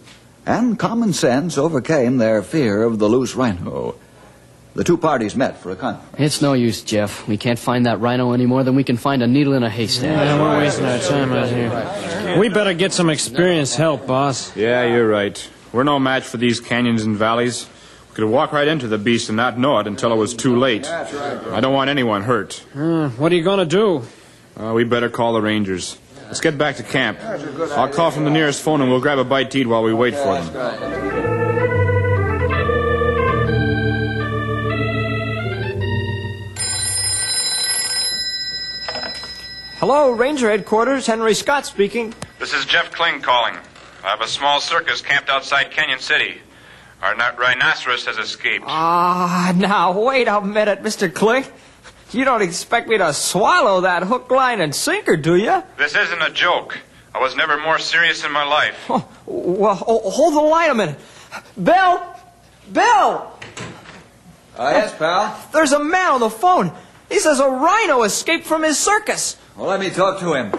and 0.44 0.80
common 0.80 1.12
sense 1.12 1.56
overcame 1.56 2.16
their 2.16 2.42
fear 2.42 2.82
of 2.82 2.98
the 2.98 3.08
loose 3.08 3.36
rhino. 3.36 3.94
The 4.74 4.82
two 4.82 4.96
parties 4.96 5.36
met 5.36 5.56
for 5.58 5.70
a 5.70 5.76
conference. 5.76 6.16
It's 6.18 6.42
no 6.42 6.52
use, 6.52 6.82
Jeff. 6.82 7.28
We 7.28 7.36
can't 7.36 7.58
find 7.60 7.86
that 7.86 8.00
rhino 8.00 8.32
any 8.32 8.44
more 8.44 8.64
than 8.64 8.74
we 8.74 8.82
can 8.82 8.96
find 8.96 9.22
a 9.22 9.26
needle 9.26 9.52
in 9.54 9.62
a 9.62 9.70
haystack. 9.70 10.10
Yeah, 10.10 10.40
we're 10.42 10.58
wasting 10.58 10.84
our 10.84 10.98
time 10.98 11.32
out 11.32 11.48
here. 11.48 12.38
We 12.40 12.48
better 12.48 12.74
get 12.74 12.92
some 12.92 13.08
experienced 13.08 13.76
help, 13.76 14.06
boss. 14.06 14.56
Yeah, 14.56 14.84
you're 14.84 15.08
right. 15.08 15.48
We're 15.72 15.84
no 15.84 16.00
match 16.00 16.24
for 16.24 16.38
these 16.38 16.58
canyons 16.58 17.04
and 17.04 17.16
valleys. 17.16 17.68
We 18.10 18.16
could 18.16 18.24
walk 18.24 18.52
right 18.52 18.66
into 18.66 18.88
the 18.88 18.98
beast 18.98 19.28
and 19.28 19.36
not 19.36 19.56
know 19.58 19.78
it 19.78 19.86
until 19.86 20.12
it 20.12 20.16
was 20.16 20.34
too 20.34 20.56
late. 20.56 20.86
I 20.86 21.60
don't 21.60 21.74
want 21.74 21.88
anyone 21.90 22.22
hurt. 22.22 22.64
Uh, 22.74 23.10
what 23.10 23.30
are 23.30 23.36
you 23.36 23.44
going 23.44 23.60
to 23.60 23.66
do? 23.66 24.02
Uh, 24.56 24.72
we 24.72 24.82
better 24.82 25.08
call 25.08 25.34
the 25.34 25.42
rangers. 25.42 25.98
Let's 26.26 26.40
get 26.40 26.58
back 26.58 26.76
to 26.76 26.82
camp. 26.82 27.20
I'll 27.22 27.88
call 27.88 28.10
from 28.10 28.24
the 28.24 28.30
nearest 28.30 28.60
phone 28.60 28.80
and 28.80 28.90
we'll 28.90 29.00
grab 29.00 29.18
a 29.18 29.24
bite 29.24 29.52
to 29.52 29.60
eat 29.60 29.66
while 29.68 29.84
we 29.84 29.94
wait 29.94 30.14
for 30.14 30.40
them. 30.40 31.33
Hello, 39.78 40.10
Ranger 40.10 40.50
Headquarters. 40.50 41.06
Henry 41.06 41.34
Scott 41.34 41.66
speaking. 41.66 42.14
This 42.38 42.52
is 42.54 42.64
Jeff 42.64 42.90
Kling 42.92 43.20
calling. 43.20 43.54
I 44.04 44.08
have 44.10 44.20
a 44.20 44.28
small 44.28 44.60
circus 44.60 45.00
camped 45.02 45.28
outside 45.28 45.70
Canyon 45.70 45.98
City. 45.98 46.40
Our 47.02 47.14
ni- 47.14 47.36
rhinoceros 47.36 48.06
has 48.06 48.16
escaped. 48.18 48.64
Ah, 48.66 49.52
now, 49.56 49.98
wait 50.00 50.28
a 50.28 50.40
minute, 50.40 50.82
Mr. 50.82 51.12
Klink. 51.12 51.50
You 52.12 52.24
don't 52.24 52.42
expect 52.42 52.88
me 52.88 52.98
to 52.98 53.12
swallow 53.12 53.80
that 53.82 54.04
hook, 54.04 54.30
line, 54.30 54.60
and 54.60 54.74
sinker, 54.74 55.16
do 55.16 55.36
you? 55.36 55.62
This 55.76 55.96
isn't 55.96 56.22
a 56.22 56.30
joke. 56.30 56.78
I 57.14 57.18
was 57.20 57.34
never 57.36 57.58
more 57.60 57.78
serious 57.78 58.24
in 58.24 58.32
my 58.32 58.44
life. 58.44 58.76
Oh, 58.88 59.08
well, 59.26 59.82
oh, 59.86 60.10
hold 60.10 60.34
the 60.34 60.40
line 60.40 60.70
a 60.70 60.74
minute. 60.74 60.98
Bill! 61.60 62.02
Bill! 62.72 63.32
Uh, 64.56 64.70
yes, 64.72 64.96
pal? 64.96 65.36
There's 65.52 65.72
a 65.72 65.82
man 65.82 66.12
on 66.12 66.20
the 66.20 66.30
phone. 66.30 66.72
He 67.08 67.18
says 67.18 67.40
a 67.40 67.48
rhino 67.48 68.02
escaped 68.04 68.46
from 68.46 68.62
his 68.62 68.78
circus. 68.78 69.36
Well, 69.56 69.68
let 69.68 69.78
me 69.80 69.90
talk 69.90 70.18
to 70.20 70.34
him. 70.34 70.52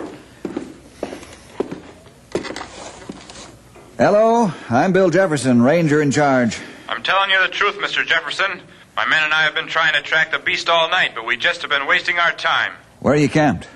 Hello, 3.98 4.52
I'm 4.70 4.94
Bill 4.94 5.10
Jefferson, 5.10 5.62
ranger 5.62 6.02
in 6.02 6.12
charge. 6.12 6.60
I'm 6.88 7.04
telling 7.04 7.30
you 7.30 7.42
the 7.42 7.50
truth, 7.50 7.76
Mr. 7.76 8.06
Jefferson. 8.06 8.62
My 8.96 9.06
men 9.06 9.24
and 9.24 9.34
I 9.34 9.44
have 9.44 9.54
been 9.54 9.68
trying 9.68 9.94
to 9.94 10.02
track 10.02 10.32
the 10.32 10.40
beast 10.40 10.70
all 10.70 10.90
night, 10.90 11.12
but 11.14 11.26
we 11.26 11.36
just 11.36 11.62
have 11.62 11.70
been 11.70 11.88
wasting 11.88 12.18
our 12.20 12.32
time. 12.32 12.74
Where 13.00 13.14
are 13.14 13.18
you 13.18 13.28
camped? 13.28 13.68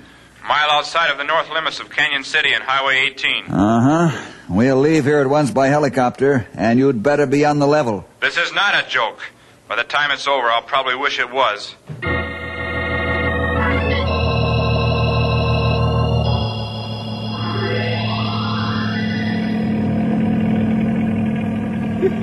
A 0.43 0.47
mile 0.47 0.69
outside 0.71 1.11
of 1.11 1.17
the 1.17 1.25
north 1.25 1.49
limits 1.49 1.79
of 1.81 1.89
Canyon 1.89 2.23
City 2.23 2.53
and 2.53 2.63
Highway 2.63 3.09
18. 3.11 3.45
Uh 3.45 4.09
huh. 4.09 4.31
We'll 4.49 4.77
leave 4.77 5.03
here 5.03 5.19
at 5.19 5.27
once 5.27 5.51
by 5.51 5.67
helicopter, 5.67 6.47
and 6.53 6.79
you'd 6.79 7.03
better 7.03 7.25
be 7.25 7.43
on 7.45 7.59
the 7.59 7.67
level. 7.67 8.05
This 8.21 8.37
is 8.37 8.53
not 8.53 8.73
a 8.73 8.87
joke. 8.87 9.19
By 9.67 9.75
the 9.75 9.83
time 9.83 10.11
it's 10.11 10.27
over, 10.27 10.47
I'll 10.47 10.61
probably 10.61 10.95
wish 10.95 11.19
it 11.19 11.31
was. 11.31 11.75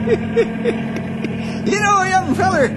You 1.67 1.81
know, 1.81 2.03
young 2.05 2.35
feller, 2.37 2.69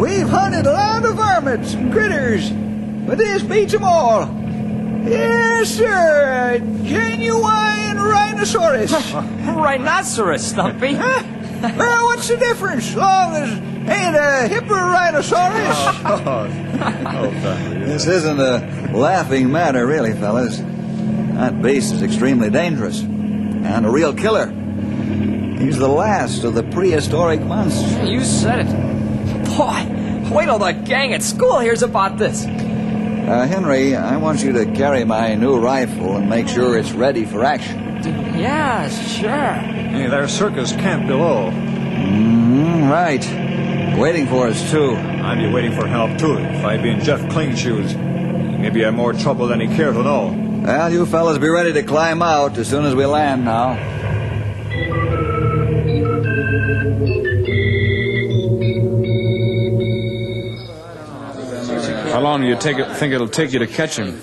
we've 0.00 0.26
hunted 0.26 0.64
a 0.64 0.72
lot 0.72 1.04
of 1.04 1.16
varmints 1.16 1.74
and 1.74 1.92
critters, 1.92 2.50
but 2.50 3.18
this 3.18 3.42
beats 3.42 3.74
'em 3.74 3.84
all. 3.84 4.22
Yes, 5.04 5.68
sir, 5.68 6.54
a 6.54 6.58
genuine 6.82 7.98
rhinoceros. 7.98 8.90
Rhinoceros, 9.14 10.42
Stumpy. 10.46 10.94
Huh? 10.94 11.22
well, 11.76 12.06
what's 12.06 12.28
the 12.28 12.38
difference? 12.38 12.94
Long 12.96 13.34
as 13.36 13.50
ain't 13.50 14.16
a 14.16 14.48
hipper 14.48 14.70
rhinoceros. 14.70 15.76
Oh, 16.24 16.48
oh, 17.06 17.30
this 17.84 18.06
isn't 18.06 18.40
a 18.40 18.90
laughing 18.94 19.52
matter, 19.52 19.86
really, 19.86 20.14
fellas. 20.14 20.56
That 20.58 21.60
beast 21.60 21.92
is 21.92 22.02
extremely 22.02 22.48
dangerous, 22.48 23.02
and 23.02 23.84
a 23.84 23.90
real 23.90 24.14
killer. 24.14 24.52
He's 25.62 25.78
the 25.78 25.86
last 25.86 26.42
of 26.42 26.54
the 26.54 26.64
prehistoric 26.64 27.40
monsters. 27.40 28.08
You 28.08 28.24
said 28.24 28.66
it. 28.66 29.46
Boy, 29.56 30.34
wait 30.34 30.46
till 30.46 30.58
the 30.58 30.72
gang 30.72 31.12
at 31.12 31.22
school 31.22 31.60
hears 31.60 31.84
about 31.84 32.18
this. 32.18 32.44
Uh, 32.44 33.46
Henry, 33.48 33.94
I 33.94 34.16
want 34.16 34.42
you 34.42 34.52
to 34.54 34.66
carry 34.72 35.04
my 35.04 35.36
new 35.36 35.60
rifle 35.60 36.16
and 36.16 36.28
make 36.28 36.48
sure 36.48 36.76
it's 36.76 36.90
ready 36.90 37.24
for 37.24 37.44
action. 37.44 37.78
Yeah, 38.36 38.88
sure. 38.88 39.30
Hey, 39.30 40.08
there's 40.08 40.32
circus 40.32 40.72
camp 40.72 41.06
below. 41.06 41.52
Mm, 41.52 42.90
right. 42.90 43.96
Waiting 43.96 44.26
for 44.26 44.48
us, 44.48 44.68
too. 44.72 44.96
I'd 44.96 45.38
be 45.38 45.48
waiting 45.48 45.72
for 45.72 45.86
help, 45.86 46.18
too, 46.18 46.38
if 46.38 46.64
I'd 46.64 46.82
be 46.82 46.90
in 46.90 47.04
Jeff 47.04 47.30
Clean 47.30 47.54
shoes. 47.54 47.94
Maybe 47.94 48.82
I 48.82 48.86
have 48.86 48.94
more 48.94 49.12
trouble 49.12 49.46
than 49.46 49.60
he 49.60 49.68
cared 49.68 49.94
to 49.94 50.02
know. 50.02 50.62
Well, 50.64 50.92
you 50.92 51.06
fellas 51.06 51.38
be 51.38 51.48
ready 51.48 51.72
to 51.74 51.84
climb 51.84 52.20
out 52.20 52.58
as 52.58 52.68
soon 52.68 52.84
as 52.84 52.96
we 52.96 53.06
land 53.06 53.44
now. 53.44 53.91
How 62.12 62.20
long 62.20 62.42
do 62.42 62.46
you 62.46 62.56
take 62.56 62.78
it, 62.78 62.94
think 62.96 63.14
it'll 63.14 63.26
take 63.26 63.52
you 63.52 63.60
to 63.60 63.66
catch 63.66 63.96
him? 63.96 64.20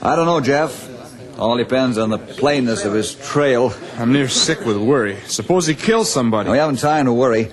I 0.00 0.14
don't 0.14 0.26
know, 0.26 0.40
Jeff. 0.40 0.90
All 1.38 1.56
depends 1.56 1.98
on 1.98 2.10
the 2.10 2.18
plainness 2.18 2.84
of 2.84 2.92
his 2.92 3.16
trail. 3.16 3.74
I'm 3.98 4.12
near 4.12 4.28
sick 4.28 4.64
with 4.64 4.76
worry. 4.76 5.18
Suppose 5.26 5.66
he 5.66 5.74
kills 5.74 6.12
somebody. 6.12 6.48
We 6.50 6.58
haven't 6.58 6.78
time 6.78 7.06
to 7.06 7.12
worry. 7.12 7.50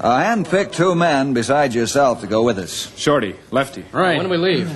I 0.00 0.24
handpicked 0.24 0.72
two 0.72 0.94
men 0.94 1.34
besides 1.34 1.74
yourself 1.74 2.22
to 2.22 2.26
go 2.26 2.42
with 2.42 2.58
us. 2.58 2.90
Shorty, 2.96 3.36
Lefty. 3.50 3.84
Right. 3.92 4.16
When 4.16 4.24
do 4.24 4.30
we 4.30 4.38
leave? 4.38 4.70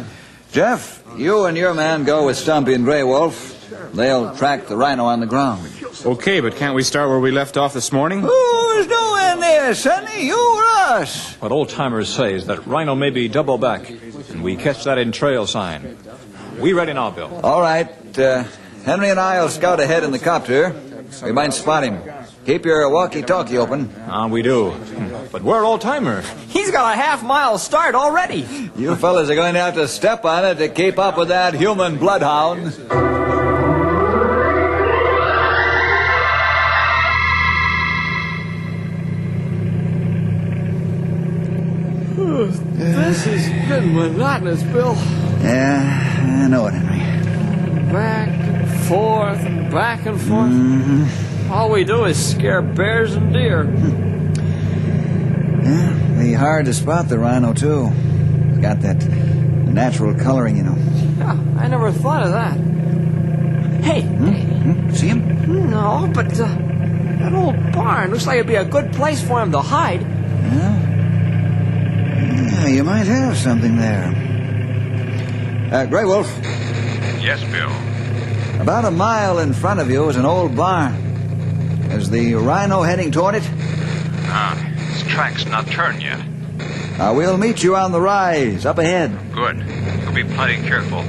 Jeff, 0.52 1.02
you 1.16 1.46
and 1.46 1.56
your 1.56 1.72
man 1.72 2.04
go 2.04 2.26
with 2.26 2.36
Stumpy 2.36 2.74
and 2.74 2.84
Grey 2.84 3.02
Wolf. 3.02 3.52
They'll 3.94 4.36
track 4.36 4.66
the 4.66 4.76
rhino 4.76 5.06
on 5.06 5.20
the 5.20 5.26
ground. 5.26 5.66
Okay, 6.04 6.40
but 6.40 6.56
can't 6.56 6.74
we 6.74 6.82
start 6.82 7.08
where 7.08 7.18
we 7.18 7.30
left 7.30 7.56
off 7.56 7.72
this 7.72 7.92
morning? 7.92 8.20
Who's 8.20 8.86
doing 8.86 9.40
this, 9.40 9.82
Sonny? 9.84 10.26
You 10.26 10.36
or 10.36 10.64
us? 11.00 11.34
What 11.40 11.50
old 11.50 11.70
timers 11.70 12.08
say 12.08 12.34
is 12.34 12.46
that 12.46 12.66
Rhino 12.66 12.94
may 12.94 13.10
be 13.10 13.26
double 13.28 13.56
back, 13.56 13.88
and 13.88 14.03
we 14.44 14.56
catch 14.56 14.84
that 14.84 14.98
in 14.98 15.10
trail 15.10 15.46
sign. 15.46 15.96
We 16.60 16.74
ready 16.74 16.92
now, 16.92 17.10
Bill? 17.10 17.40
All 17.42 17.60
right. 17.60 17.88
Uh, 18.18 18.44
Henry 18.84 19.08
and 19.08 19.18
I 19.18 19.40
will 19.40 19.48
scout 19.48 19.80
ahead 19.80 20.04
in 20.04 20.12
the 20.12 20.18
copter. 20.18 20.76
We 21.24 21.32
might 21.32 21.54
spot 21.54 21.82
him. 21.84 22.02
Keep 22.44 22.66
your 22.66 22.88
walkie-talkie 22.90 23.56
open. 23.56 23.92
Ah, 24.06 24.28
we 24.28 24.42
do. 24.42 24.74
But 25.32 25.42
we're 25.42 25.64
old 25.64 25.80
timer. 25.80 26.20
He's 26.48 26.70
got 26.70 26.92
a 26.92 26.96
half 26.96 27.22
mile 27.22 27.56
start 27.56 27.94
already. 27.94 28.46
You 28.76 28.94
fellas 28.96 29.30
are 29.30 29.34
going 29.34 29.54
to 29.54 29.60
have 29.60 29.74
to 29.74 29.88
step 29.88 30.24
on 30.26 30.44
it 30.44 30.56
to 30.56 30.68
keep 30.68 30.98
up 30.98 31.16
with 31.16 31.28
that 31.28 31.54
human 31.54 31.96
bloodhound. 31.96 32.74
This 42.92 43.24
has 43.24 43.68
been 43.68 43.94
monotonous, 43.94 44.62
Bill. 44.64 44.94
Yeah, 45.42 46.42
I 46.44 46.48
know 46.48 46.66
it, 46.66 46.74
Henry. 46.74 47.92
Back 47.92 48.28
and 48.28 48.70
forth 48.84 49.40
and 49.40 49.70
back 49.70 50.06
and 50.06 50.20
forth. 50.20 51.50
All 51.50 51.70
we 51.70 51.84
do 51.84 52.04
is 52.04 52.30
scare 52.30 52.60
bears 52.62 53.14
and 53.14 53.32
deer. 53.32 53.64
Yeah, 55.62 56.20
be 56.22 56.32
hard 56.34 56.66
to 56.66 56.74
spot 56.74 57.08
the 57.08 57.18
rhino, 57.18 57.52
too. 57.54 57.90
It's 58.50 58.58
got 58.58 58.80
that 58.82 59.02
natural 59.06 60.14
coloring, 60.14 60.56
you 60.58 60.64
know. 60.64 60.76
Yeah, 61.18 61.38
I 61.58 61.68
never 61.68 61.90
thought 61.90 62.24
of 62.24 62.32
that. 62.32 62.54
Hey, 63.84 64.02
Hmm? 64.02 64.90
See 64.92 65.08
him? 65.08 65.70
no, 65.70 66.10
but 66.14 66.26
uh, 66.40 66.46
that 67.18 67.32
old 67.34 67.72
barn 67.72 68.10
looks 68.10 68.26
like 68.26 68.36
it'd 68.36 68.46
be 68.46 68.54
a 68.54 68.64
good 68.64 68.92
place 68.92 69.22
for 69.26 69.40
him 69.42 69.52
to 69.52 69.60
hide. 69.60 70.00
Yeah, 70.02 70.93
you 72.68 72.84
might 72.84 73.06
have 73.06 73.36
something 73.36 73.76
there. 73.76 74.12
Uh, 75.72 75.86
Grey 75.86 76.04
Wolf, 76.04 76.26
Yes, 77.20 77.42
Bill. 77.50 77.70
about 78.60 78.84
a 78.84 78.90
mile 78.90 79.38
in 79.38 79.52
front 79.52 79.80
of 79.80 79.90
you 79.90 80.08
is 80.08 80.16
an 80.16 80.24
old 80.24 80.54
barn. 80.56 80.94
Is 81.90 82.10
the 82.10 82.34
rhino 82.34 82.82
heading 82.82 83.10
toward 83.10 83.34
it? 83.36 83.42
Ah, 84.26 84.54
his 84.92 85.02
track's 85.04 85.46
not 85.46 85.66
turned 85.66 86.02
yet. 86.02 86.20
Uh, 86.98 87.12
we'll 87.16 87.36
meet 87.38 87.62
you 87.62 87.76
on 87.76 87.92
the 87.92 88.00
rise, 88.00 88.64
up 88.66 88.78
ahead. 88.78 89.10
Good. 89.32 89.56
You'll 90.02 90.12
be 90.14 90.24
plenty 90.24 90.56
careful. 90.66 91.04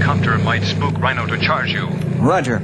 Copter 0.00 0.38
might 0.38 0.62
spook 0.64 0.98
Rhino 0.98 1.26
to 1.26 1.38
charge 1.38 1.70
you. 1.72 1.86
Roger. 2.18 2.60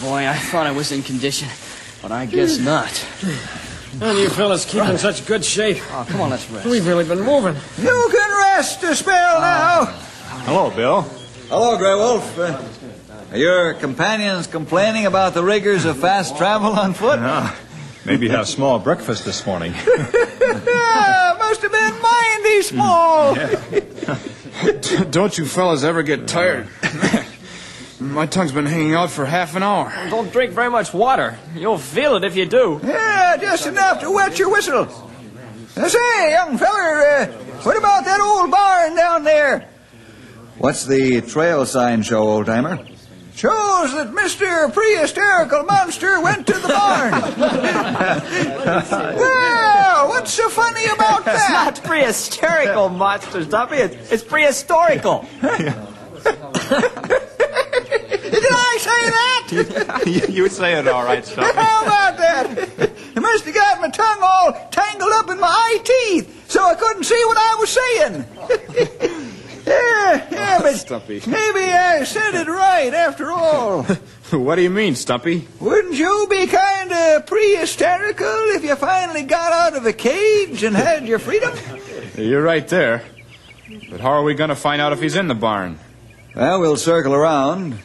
Boy, 0.00 0.26
I 0.28 0.36
thought 0.58 0.66
I 0.66 0.72
was 0.72 0.90
in 0.90 1.04
condition, 1.04 1.46
but 2.02 2.10
I 2.10 2.26
guess 2.26 2.58
not. 2.58 2.90
And 4.02 4.18
you 4.18 4.28
fellas 4.28 4.64
keep 4.64 4.82
in 4.82 4.98
such 4.98 5.24
good 5.24 5.44
shape. 5.44 5.76
Oh, 5.92 6.04
come 6.08 6.20
on, 6.20 6.30
let's 6.30 6.50
rest. 6.50 6.66
We've 6.66 6.84
really 6.84 7.04
been 7.04 7.20
moving. 7.20 7.54
You 7.80 8.08
can 8.10 8.56
rest 8.56 8.82
a 8.82 8.96
spell 8.96 9.40
now. 9.40 9.84
Hello, 10.46 10.70
Bill. 10.70 11.02
Hello, 11.48 11.78
Grey 11.78 11.94
Wolf. 11.94 12.36
Uh, 12.36 12.60
are 13.30 13.38
your 13.38 13.74
companions 13.74 14.48
complaining 14.48 15.06
about 15.06 15.34
the 15.34 15.44
rigors 15.44 15.84
of 15.84 15.98
fast 15.98 16.36
travel 16.36 16.72
on 16.72 16.92
foot? 16.92 17.20
Ah, 17.20 17.56
maybe 18.04 18.28
have 18.28 18.48
small 18.48 18.80
breakfast 18.80 19.24
this 19.24 19.46
morning. 19.46 19.72
Ah, 19.76 21.36
must 21.38 21.62
have 21.62 21.70
been 21.70 22.02
mighty 22.02 22.62
small. 22.62 23.36
Don't 25.10 25.38
you 25.38 25.46
fellas 25.46 25.84
ever 25.84 26.02
get 26.02 26.26
tired? 26.26 26.66
My 28.08 28.26
tongue's 28.26 28.52
been 28.52 28.66
hanging 28.66 28.94
out 28.94 29.10
for 29.10 29.26
half 29.26 29.54
an 29.54 29.62
hour. 29.62 29.92
Don't 30.08 30.32
drink 30.32 30.52
very 30.52 30.70
much 30.70 30.94
water. 30.94 31.38
You'll 31.54 31.78
feel 31.78 32.16
it 32.16 32.24
if 32.24 32.36
you 32.36 32.46
do. 32.46 32.80
Yeah, 32.82 33.36
just 33.36 33.66
enough 33.66 34.00
to 34.00 34.10
wet 34.10 34.38
your 34.38 34.50
whistle. 34.50 34.88
Uh, 35.76 35.88
say, 35.88 36.30
young 36.32 36.56
feller, 36.56 37.02
uh, 37.02 37.26
what 37.62 37.76
about 37.76 38.04
that 38.06 38.20
old 38.20 38.50
barn 38.50 38.96
down 38.96 39.24
there? 39.24 39.68
What's 40.56 40.86
the 40.86 41.20
trail 41.20 41.66
sign 41.66 42.02
show, 42.02 42.22
old 42.22 42.46
timer? 42.46 42.78
Shows 43.34 43.92
that 43.92 44.10
Mr. 44.10 44.72
Prehysterical 44.72 45.66
Monster 45.66 46.20
went 46.20 46.46
to 46.48 46.54
the 46.54 46.68
barn. 46.68 47.12
well, 49.16 50.08
what's 50.08 50.32
so 50.32 50.48
funny 50.48 50.86
about 50.86 51.24
that? 51.24 51.68
It's 51.68 51.80
that? 51.80 51.84
not 51.84 51.84
prehysterical 51.84 52.96
monster 52.96 53.44
stuff. 53.44 53.70
It's, 53.72 54.10
it's 54.10 54.24
prehistorical. 54.24 55.26
Did 58.68 58.74
I 58.74 58.78
say 58.80 59.10
that? 59.10 60.28
you 60.30 60.42
would 60.42 60.52
say 60.52 60.74
it 60.74 60.88
all 60.88 61.04
right, 61.04 61.24
Stumpy. 61.24 61.58
How 61.58 61.82
about 61.82 62.18
that? 62.18 62.90
I 63.16 63.20
must 63.20 63.44
have 63.44 63.54
got 63.54 63.80
my 63.80 63.88
tongue 63.88 64.18
all 64.22 64.52
tangled 64.70 65.12
up 65.12 65.30
in 65.30 65.40
my 65.40 65.46
eye 65.48 65.78
teeth, 65.84 66.50
so 66.50 66.64
I 66.64 66.74
couldn't 66.74 67.04
see 67.04 67.22
what 67.26 67.36
I 67.38 67.56
was 67.58 67.70
saying. 67.70 68.24
yeah, 69.66 70.28
yeah, 70.30 70.56
oh, 70.58 70.62
but 70.62 70.76
Stumpy. 70.76 71.20
maybe 71.26 71.72
I 71.72 72.04
said 72.04 72.34
it 72.34 72.46
right 72.48 72.92
after 72.94 73.30
all. 73.32 73.86
What 74.30 74.56
do 74.56 74.62
you 74.62 74.68
mean, 74.68 74.94
Stumpy? 74.94 75.48
Wouldn't 75.58 75.94
you 75.94 76.26
be 76.28 76.46
kind 76.46 76.92
of 76.92 77.24
prehysterical 77.24 78.56
if 78.56 78.62
you 78.62 78.76
finally 78.76 79.22
got 79.22 79.52
out 79.54 79.74
of 79.74 79.86
a 79.86 79.92
cage 79.94 80.62
and 80.64 80.76
had 80.76 81.08
your 81.08 81.18
freedom? 81.18 81.50
You're 82.14 82.42
right 82.42 82.68
there. 82.68 83.04
But 83.88 84.00
how 84.00 84.10
are 84.10 84.22
we 84.22 84.34
going 84.34 84.50
to 84.50 84.54
find 84.54 84.82
out 84.82 84.92
if 84.92 85.00
he's 85.00 85.16
in 85.16 85.28
the 85.28 85.34
barn? 85.34 85.78
Well, 86.36 86.60
we'll 86.60 86.76
circle 86.76 87.14
around, 87.14 87.78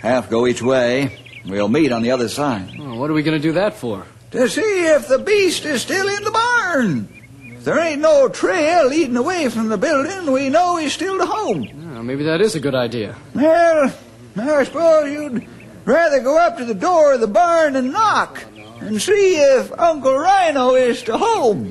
half 0.00 0.28
go 0.28 0.46
each 0.46 0.62
way. 0.62 1.18
We'll 1.46 1.68
meet 1.68 1.92
on 1.92 2.02
the 2.02 2.10
other 2.10 2.28
side. 2.28 2.70
Oh, 2.78 2.98
what 2.98 3.08
are 3.10 3.14
we 3.14 3.22
going 3.22 3.40
to 3.40 3.42
do 3.42 3.52
that 3.52 3.74
for? 3.74 4.04
To 4.32 4.48
see 4.48 4.86
if 4.86 5.08
the 5.08 5.18
beast 5.18 5.64
is 5.64 5.82
still 5.82 6.08
in 6.08 6.24
the 6.24 6.30
barn. 6.30 7.08
If 7.44 7.64
there 7.64 7.78
ain't 7.78 8.00
no 8.00 8.28
trail 8.28 8.88
leading 8.88 9.16
away 9.16 9.48
from 9.48 9.68
the 9.68 9.78
building, 9.78 10.30
we 10.32 10.48
know 10.48 10.76
he's 10.76 10.92
still 10.92 11.20
at 11.20 11.28
home. 11.28 11.68
Oh, 11.96 12.02
maybe 12.02 12.24
that 12.24 12.40
is 12.40 12.54
a 12.54 12.60
good 12.60 12.74
idea. 12.74 13.16
Well, 13.34 13.92
I 14.36 14.64
suppose 14.64 15.10
you'd 15.10 15.46
rather 15.84 16.20
go 16.20 16.38
up 16.38 16.56
to 16.58 16.64
the 16.64 16.74
door 16.74 17.14
of 17.14 17.20
the 17.20 17.26
barn 17.26 17.76
and 17.76 17.92
knock 17.92 18.44
and 18.80 19.00
see 19.00 19.36
if 19.36 19.72
Uncle 19.78 20.16
Rhino 20.16 20.74
is 20.74 21.02
to 21.02 21.18
home. 21.18 21.66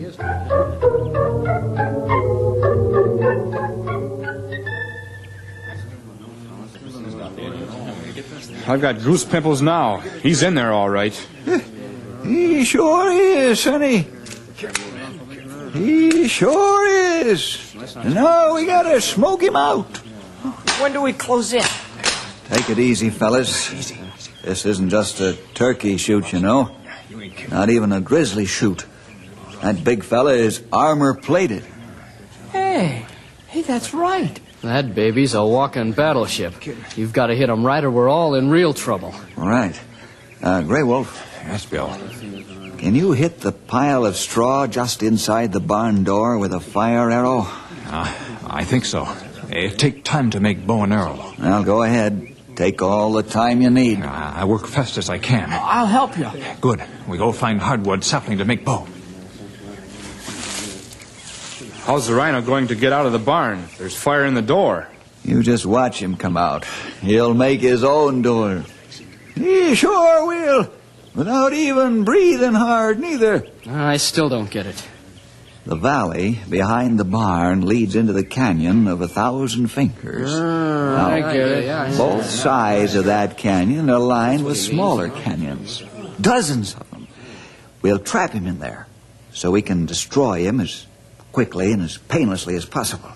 I've 8.69 8.81
got 8.81 9.01
goose 9.01 9.25
pimples 9.25 9.63
now. 9.63 9.97
He's 10.21 10.43
in 10.43 10.53
there 10.53 10.71
all 10.71 10.91
right. 10.91 11.13
He 12.23 12.63
sure 12.63 13.11
is, 13.11 13.61
Sonny. 13.61 14.07
He 15.73 16.27
sure 16.27 16.87
is. 17.25 17.75
And 17.95 18.13
now 18.13 18.53
we 18.53 18.67
gotta 18.67 19.01
smoke 19.01 19.41
him 19.41 19.55
out. 19.55 19.97
When 20.79 20.93
do 20.93 21.01
we 21.01 21.13
close 21.13 21.51
in? 21.51 21.63
Take 22.49 22.69
it 22.69 22.77
easy, 22.77 23.09
fellas. 23.09 23.69
This 24.43 24.67
isn't 24.67 24.89
just 24.89 25.19
a 25.19 25.33
turkey 25.55 25.97
shoot, 25.97 26.31
you 26.31 26.39
know. 26.39 26.69
Not 27.49 27.71
even 27.71 27.91
a 27.91 28.01
grizzly 28.01 28.45
shoot. 28.45 28.85
That 29.63 29.83
big 29.83 30.03
fella 30.03 30.33
is 30.33 30.61
armor 30.71 31.15
plated. 31.15 31.65
Hey, 32.51 33.07
hey, 33.47 33.63
that's 33.63 33.95
right. 33.95 34.39
That 34.61 34.93
baby's 34.93 35.33
a 35.35 35.45
walking 35.45 35.93
battleship. 35.93 36.53
You've 36.97 37.13
got 37.13 37.27
to 37.27 37.35
hit 37.35 37.49
him 37.49 37.65
right 37.65 37.83
or 37.83 37.89
we're 37.91 38.09
all 38.09 38.35
in 38.35 38.49
real 38.49 38.73
trouble. 38.73 39.13
All 39.37 39.47
right. 39.47 39.79
Uh, 40.41 40.61
Grey 40.63 40.83
Wolf, 40.83 41.25
Yes, 41.45 41.65
Bill. 41.65 41.87
Can 42.77 42.95
you 42.95 43.11
hit 43.13 43.41
the 43.41 43.51
pile 43.51 44.05
of 44.05 44.15
straw 44.15 44.67
just 44.67 45.03
inside 45.03 45.51
the 45.51 45.59
barn 45.59 46.03
door 46.03 46.37
with 46.37 46.53
a 46.53 46.59
fire 46.59 47.09
arrow? 47.09 47.45
Uh, 47.87 48.13
I 48.47 48.63
think 48.63 48.85
so. 48.85 49.07
It 49.49 49.79
take 49.79 50.03
time 50.03 50.29
to 50.31 50.39
make 50.39 50.65
bow 50.65 50.83
and 50.83 50.93
arrow. 50.93 51.33
Well, 51.39 51.63
go 51.63 51.83
ahead. 51.83 52.35
Take 52.55 52.81
all 52.81 53.13
the 53.13 53.23
time 53.23 53.61
you 53.61 53.69
need. 53.69 54.01
I 54.01 54.45
work 54.45 54.67
fast 54.67 54.97
as 54.97 55.09
I 55.09 55.17
can. 55.17 55.49
I'll 55.51 55.87
help 55.87 56.17
you. 56.17 56.29
Good. 56.61 56.83
We 57.07 57.17
go 57.17 57.31
find 57.31 57.59
hardwood 57.59 58.03
sapling 58.03 58.37
to 58.39 58.45
make 58.45 58.63
bow. 58.65 58.85
How's 61.85 62.07
the 62.07 62.13
rhino 62.13 62.41
going 62.41 62.67
to 62.67 62.75
get 62.75 62.93
out 62.93 63.05
of 63.05 63.11
the 63.11 63.19
barn? 63.19 63.65
There's 63.77 63.95
fire 63.95 64.25
in 64.25 64.33
the 64.33 64.41
door. 64.41 64.87
You 65.23 65.43
just 65.43 65.65
watch 65.65 66.01
him 66.01 66.15
come 66.15 66.37
out. 66.37 66.65
He'll 67.01 67.33
make 67.33 67.61
his 67.61 67.83
own 67.83 68.21
door. 68.21 68.63
He 69.35 69.75
sure 69.75 70.27
will. 70.27 70.71
Without 71.15 71.53
even 71.53 72.03
breathing 72.03 72.53
hard, 72.53 72.99
neither. 72.99 73.45
I 73.67 73.97
still 73.97 74.29
don't 74.29 74.49
get 74.49 74.65
it. 74.65 74.87
The 75.65 75.75
valley 75.75 76.39
behind 76.49 76.99
the 76.99 77.05
barn 77.05 77.65
leads 77.65 77.95
into 77.95 78.13
the 78.13 78.23
canyon 78.23 78.87
of 78.87 79.01
a 79.01 79.07
thousand 79.07 79.67
fingers. 79.67 80.31
Ah, 80.33 81.09
I 81.09 81.19
get 81.19 81.35
it. 81.35 81.97
Both 81.97 82.25
sides 82.25 82.95
of 82.95 83.05
that 83.05 83.37
canyon 83.37 83.89
are 83.89 83.99
lined 83.99 84.45
with 84.45 84.57
smaller 84.57 85.09
canyons. 85.09 85.83
Dozens 86.21 86.75
of 86.75 86.89
them. 86.91 87.07
We'll 87.81 87.99
trap 87.99 88.31
him 88.31 88.47
in 88.47 88.59
there 88.59 88.87
so 89.31 89.51
we 89.51 89.61
can 89.61 89.85
destroy 89.85 90.43
him 90.43 90.59
as 90.59 90.85
quickly 91.39 91.71
and 91.71 91.81
as 91.83 91.97
painlessly 91.97 92.53
as 92.57 92.65
possible. 92.65 93.11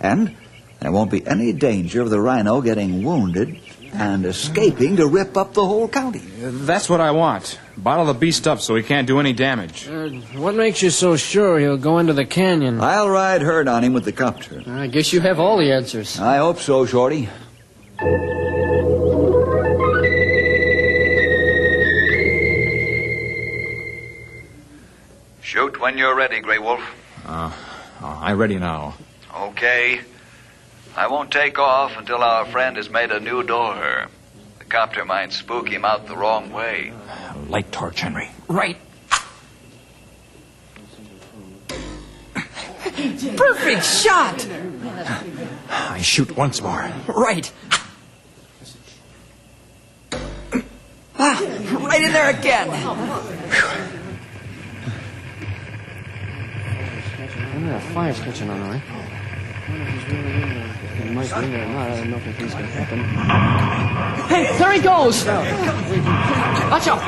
And 0.00 0.34
there 0.80 0.90
won't 0.90 1.10
be 1.10 1.26
any 1.26 1.52
danger 1.52 2.00
of 2.00 2.08
the 2.08 2.18
rhino 2.18 2.62
getting 2.62 3.04
wounded 3.04 3.60
and 3.92 4.24
escaping 4.24 4.96
to 4.96 5.06
rip 5.06 5.36
up 5.36 5.52
the 5.52 5.66
whole 5.66 5.86
county. 5.86 6.22
That's 6.40 6.88
what 6.88 7.02
I 7.02 7.10
want. 7.10 7.60
Bottle 7.76 8.06
the 8.06 8.14
beast 8.14 8.48
up 8.48 8.60
so 8.60 8.76
he 8.76 8.82
can't 8.82 9.06
do 9.06 9.20
any 9.20 9.34
damage. 9.34 9.86
Uh, 9.86 10.08
what 10.40 10.54
makes 10.54 10.80
you 10.80 10.88
so 10.88 11.16
sure 11.16 11.58
he'll 11.58 11.76
go 11.76 11.98
into 11.98 12.14
the 12.14 12.24
canyon? 12.24 12.80
I'll 12.80 13.10
ride 13.10 13.42
herd 13.42 13.68
on 13.68 13.84
him 13.84 13.92
with 13.92 14.06
the 14.06 14.12
copter. 14.12 14.62
I 14.66 14.86
guess 14.86 15.12
you 15.12 15.20
have 15.20 15.38
all 15.38 15.58
the 15.58 15.70
answers. 15.70 16.18
I 16.18 16.38
hope 16.38 16.60
so, 16.60 16.86
Shorty. 16.86 17.28
Shoot 25.42 25.78
when 25.78 25.98
you're 25.98 26.16
ready, 26.16 26.40
Grey 26.40 26.58
Wolf. 26.58 26.80
Uh, 27.24 27.52
I'm 28.00 28.38
ready 28.38 28.58
now. 28.58 28.94
Okay. 29.34 30.00
I 30.96 31.08
won't 31.08 31.30
take 31.30 31.58
off 31.58 31.96
until 31.96 32.22
our 32.22 32.46
friend 32.46 32.76
has 32.76 32.88
made 32.88 33.10
a 33.10 33.18
new 33.18 33.42
door. 33.42 34.08
The 34.58 34.64
copter 34.64 35.04
might 35.04 35.32
spook 35.32 35.68
him 35.68 35.84
out 35.84 36.06
the 36.06 36.16
wrong 36.16 36.52
way. 36.52 36.92
Light 37.48 37.72
torch, 37.72 38.00
Henry. 38.00 38.30
Right. 38.46 38.76
Perfect 43.36 43.84
shot! 43.84 44.46
I 45.68 46.00
shoot 46.00 46.36
once 46.36 46.62
more. 46.62 46.92
Right. 47.08 47.50
Ah, 51.18 51.40
right 51.80 52.02
in 52.02 52.12
there 52.12 52.30
again. 52.30 53.33
Yeah, 57.74 57.80
fire's 57.92 58.20
catching 58.20 58.48
on, 58.50 58.62
all 58.62 58.68
right. 58.68 58.82
It 61.00 61.10
might 61.10 61.24
be 61.24 61.48
there 61.50 61.64
or 61.64 61.72
not. 61.72 61.90
I 61.90 61.96
don't 61.96 62.08
know 62.08 62.18
if 62.18 62.24
anything's 62.24 62.54
gonna 62.54 62.66
happen. 62.68 63.00
Hey, 64.28 64.56
there 64.58 64.72
he 64.74 64.78
goes! 64.78 65.24
Watch 65.26 66.86
out! 66.86 67.00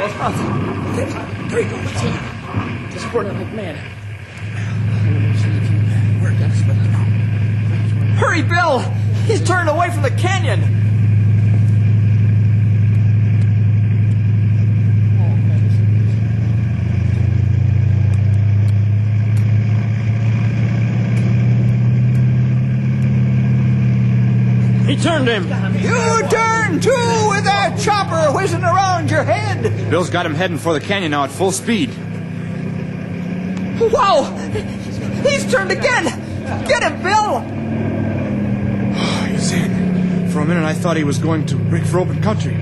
There 1.48 1.62
he 1.62 1.68
goes. 1.70 1.92
Just 2.92 3.04
squirting 3.06 3.38
like 3.38 3.52
mad. 3.54 3.76
Hurry, 8.18 8.42
Bill! 8.42 8.80
He's 9.26 9.44
turned 9.46 9.68
away 9.68 9.90
from 9.90 10.02
the 10.02 10.10
canyon. 10.10 10.64
He 24.96 25.02
turned 25.02 25.28
him. 25.28 25.44
You 25.74 26.22
turn 26.28 26.80
too 26.80 27.28
with 27.28 27.44
that 27.44 27.78
chopper 27.78 28.32
whizzing 28.34 28.62
around 28.62 29.10
your 29.10 29.24
head. 29.24 29.90
Bill's 29.90 30.08
got 30.08 30.24
him 30.24 30.34
heading 30.34 30.56
for 30.56 30.72
the 30.72 30.80
canyon 30.80 31.10
now 31.10 31.24
at 31.24 31.30
full 31.30 31.52
speed. 31.52 31.90
Wow! 33.78 34.34
He's 35.22 35.50
turned 35.50 35.70
again! 35.70 36.04
Get 36.66 36.82
him, 36.82 37.02
Bill! 37.02 37.40
He's 39.28 39.52
in. 39.52 40.30
For 40.30 40.40
a 40.40 40.46
minute, 40.46 40.64
I 40.64 40.72
thought 40.72 40.96
he 40.96 41.04
was 41.04 41.18
going 41.18 41.44
to 41.46 41.56
break 41.56 41.84
for 41.84 42.00
open 42.00 42.22
country. 42.22 42.54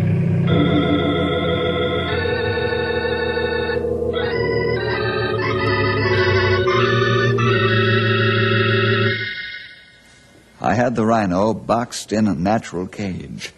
I 10.75 10.77
had 10.77 10.97
the 10.97 11.07
rhino 11.07 11.55
boxed 11.55 12.13
in 12.13 12.27
a 12.27 12.35
natural 12.35 12.89
cage 12.89 13.53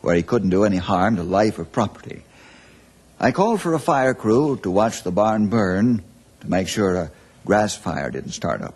where 0.00 0.14
he 0.14 0.22
couldn't 0.22 0.48
do 0.48 0.64
any 0.64 0.78
harm 0.78 1.16
to 1.16 1.22
life 1.22 1.58
or 1.58 1.66
property. 1.66 2.22
I 3.20 3.30
called 3.30 3.60
for 3.60 3.74
a 3.74 3.78
fire 3.78 4.14
crew 4.14 4.58
to 4.62 4.70
watch 4.70 5.02
the 5.02 5.12
barn 5.12 5.48
burn 5.48 6.02
to 6.40 6.50
make 6.50 6.68
sure 6.68 6.96
a 6.96 7.10
grass 7.44 7.76
fire 7.76 8.10
didn't 8.10 8.30
start 8.30 8.62
up. 8.62 8.74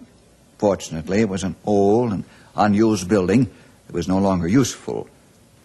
Fortunately, 0.59 1.23
it 1.23 1.31
was 1.31 1.43
an 1.43 1.57
old 1.65 2.13
and 2.13 2.25
unused 2.55 3.09
building 3.09 3.49
that 3.87 3.95
was 3.95 4.09
no 4.09 4.19
longer 4.19 4.47
useful. 4.47 5.09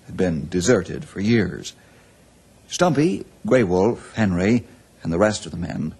Had 0.05 0.15
been 0.15 0.47
deserted 0.47 1.03
for 1.03 1.19
years. 1.19 1.73
Stumpy, 2.69 3.25
Grey 3.45 3.63
Wolf, 3.63 4.15
Henry, 4.15 4.63
and 5.03 5.11
the 5.11 5.19
rest 5.19 5.45
of 5.45 5.51
the 5.51 5.57
men 5.57 5.95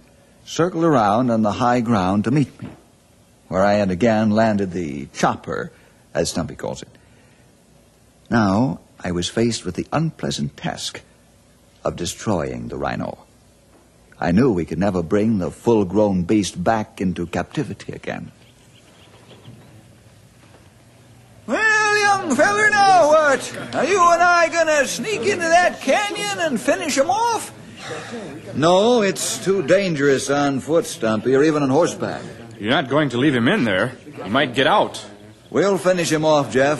circled 0.45 0.85
around 0.85 1.29
on 1.29 1.41
the 1.41 1.51
high 1.51 1.81
ground 1.81 2.23
to 2.23 2.31
meet 2.31 2.61
me, 2.63 2.69
where 3.49 3.65
I 3.65 3.73
had 3.73 3.91
again 3.91 4.29
landed 4.31 4.71
the 4.71 5.07
chopper, 5.07 5.73
as 6.13 6.29
Stumpy 6.29 6.55
calls 6.55 6.81
it. 6.81 6.89
Now 8.29 8.79
I 9.03 9.11
was 9.11 9.29
faced 9.29 9.65
with 9.65 9.75
the 9.75 9.87
unpleasant 9.91 10.57
task 10.57 11.01
of 11.83 11.95
destroying 11.95 12.67
the 12.67 12.77
rhino. 12.77 13.25
I 14.19 14.31
knew 14.31 14.51
we 14.51 14.65
could 14.65 14.77
never 14.77 15.01
bring 15.01 15.39
the 15.39 15.49
full 15.49 15.83
grown 15.83 16.23
beast 16.23 16.63
back 16.63 17.01
into 17.01 17.25
captivity 17.25 17.91
again. 17.91 18.31
Well, 21.47 21.97
young 21.97 22.35
feller, 22.35 22.69
now 22.69 23.07
what? 23.07 23.57
Are 23.73 23.85
you 23.85 23.99
and 23.99 24.21
I 24.21 24.47
gonna 24.49 24.87
sneak 24.87 25.21
into 25.21 25.47
that 25.47 25.81
canyon 25.81 26.39
and 26.39 26.61
finish 26.61 26.97
him 26.97 27.09
off? 27.09 27.51
No, 28.55 29.01
it's 29.01 29.43
too 29.43 29.63
dangerous 29.63 30.29
on 30.29 30.59
foot, 30.59 30.85
Stumpy, 30.85 31.35
or 31.35 31.43
even 31.43 31.63
on 31.63 31.69
horseback. 31.69 32.21
You're 32.59 32.69
not 32.69 32.89
going 32.89 33.09
to 33.09 33.17
leave 33.17 33.33
him 33.33 33.47
in 33.47 33.63
there. 33.63 33.97
He 34.23 34.29
might 34.29 34.53
get 34.53 34.67
out. 34.67 35.03
We'll 35.51 35.77
finish 35.77 36.09
him 36.09 36.23
off, 36.23 36.49
Jeff. 36.53 36.79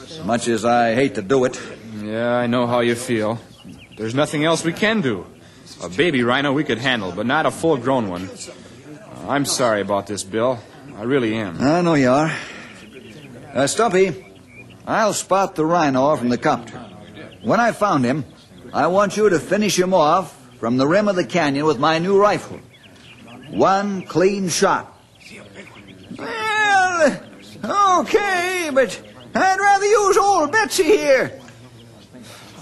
As 0.00 0.24
much 0.24 0.46
as 0.46 0.64
I 0.64 0.94
hate 0.94 1.16
to 1.16 1.22
do 1.22 1.44
it. 1.46 1.60
Yeah, 2.00 2.36
I 2.36 2.46
know 2.46 2.68
how 2.68 2.78
you 2.78 2.94
feel. 2.94 3.40
There's 3.96 4.14
nothing 4.14 4.44
else 4.44 4.62
we 4.62 4.72
can 4.72 5.00
do. 5.00 5.26
A 5.82 5.88
baby 5.88 6.22
rhino 6.22 6.52
we 6.52 6.62
could 6.62 6.78
handle, 6.78 7.10
but 7.10 7.26
not 7.26 7.44
a 7.44 7.50
full 7.50 7.76
grown 7.76 8.08
one. 8.08 8.30
Uh, 8.30 9.28
I'm 9.28 9.44
sorry 9.44 9.80
about 9.80 10.06
this, 10.06 10.22
Bill. 10.22 10.60
I 10.96 11.02
really 11.02 11.34
am. 11.34 11.60
I 11.60 11.80
know 11.80 11.94
you 11.94 12.08
are. 12.08 12.32
Uh, 13.52 13.66
Stumpy, 13.66 14.24
I'll 14.86 15.12
spot 15.12 15.56
the 15.56 15.66
rhino 15.66 16.14
from 16.14 16.28
the 16.28 16.38
copter. 16.38 16.78
When 17.42 17.58
I 17.58 17.72
found 17.72 18.04
him, 18.04 18.24
I 18.72 18.86
want 18.86 19.16
you 19.16 19.28
to 19.28 19.40
finish 19.40 19.76
him 19.76 19.92
off 19.92 20.40
from 20.60 20.76
the 20.76 20.86
rim 20.86 21.08
of 21.08 21.16
the 21.16 21.24
canyon 21.24 21.66
with 21.66 21.80
my 21.80 21.98
new 21.98 22.16
rifle. 22.20 22.60
One 23.50 24.02
clean 24.02 24.50
shot. 24.50 24.92
Well, 27.68 28.00
okay, 28.02 28.70
but 28.72 29.00
I'd 29.34 29.58
rather 29.58 29.86
use 29.86 30.16
old 30.18 30.52
Betsy 30.52 30.84
here. 30.84 31.40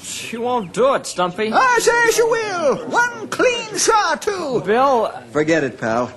She 0.01 0.37
won't 0.37 0.73
do 0.73 0.95
it, 0.95 1.07
Stumpy. 1.07 1.51
I 1.53 1.79
say 1.81 2.11
she 2.13 2.23
will. 2.23 2.89
One 2.89 3.29
clean 3.29 3.77
shot, 3.77 4.23
too. 4.23 4.63
Bill, 4.65 5.11
Forget 5.33 5.65
it, 5.65 5.81
pal. 5.81 6.13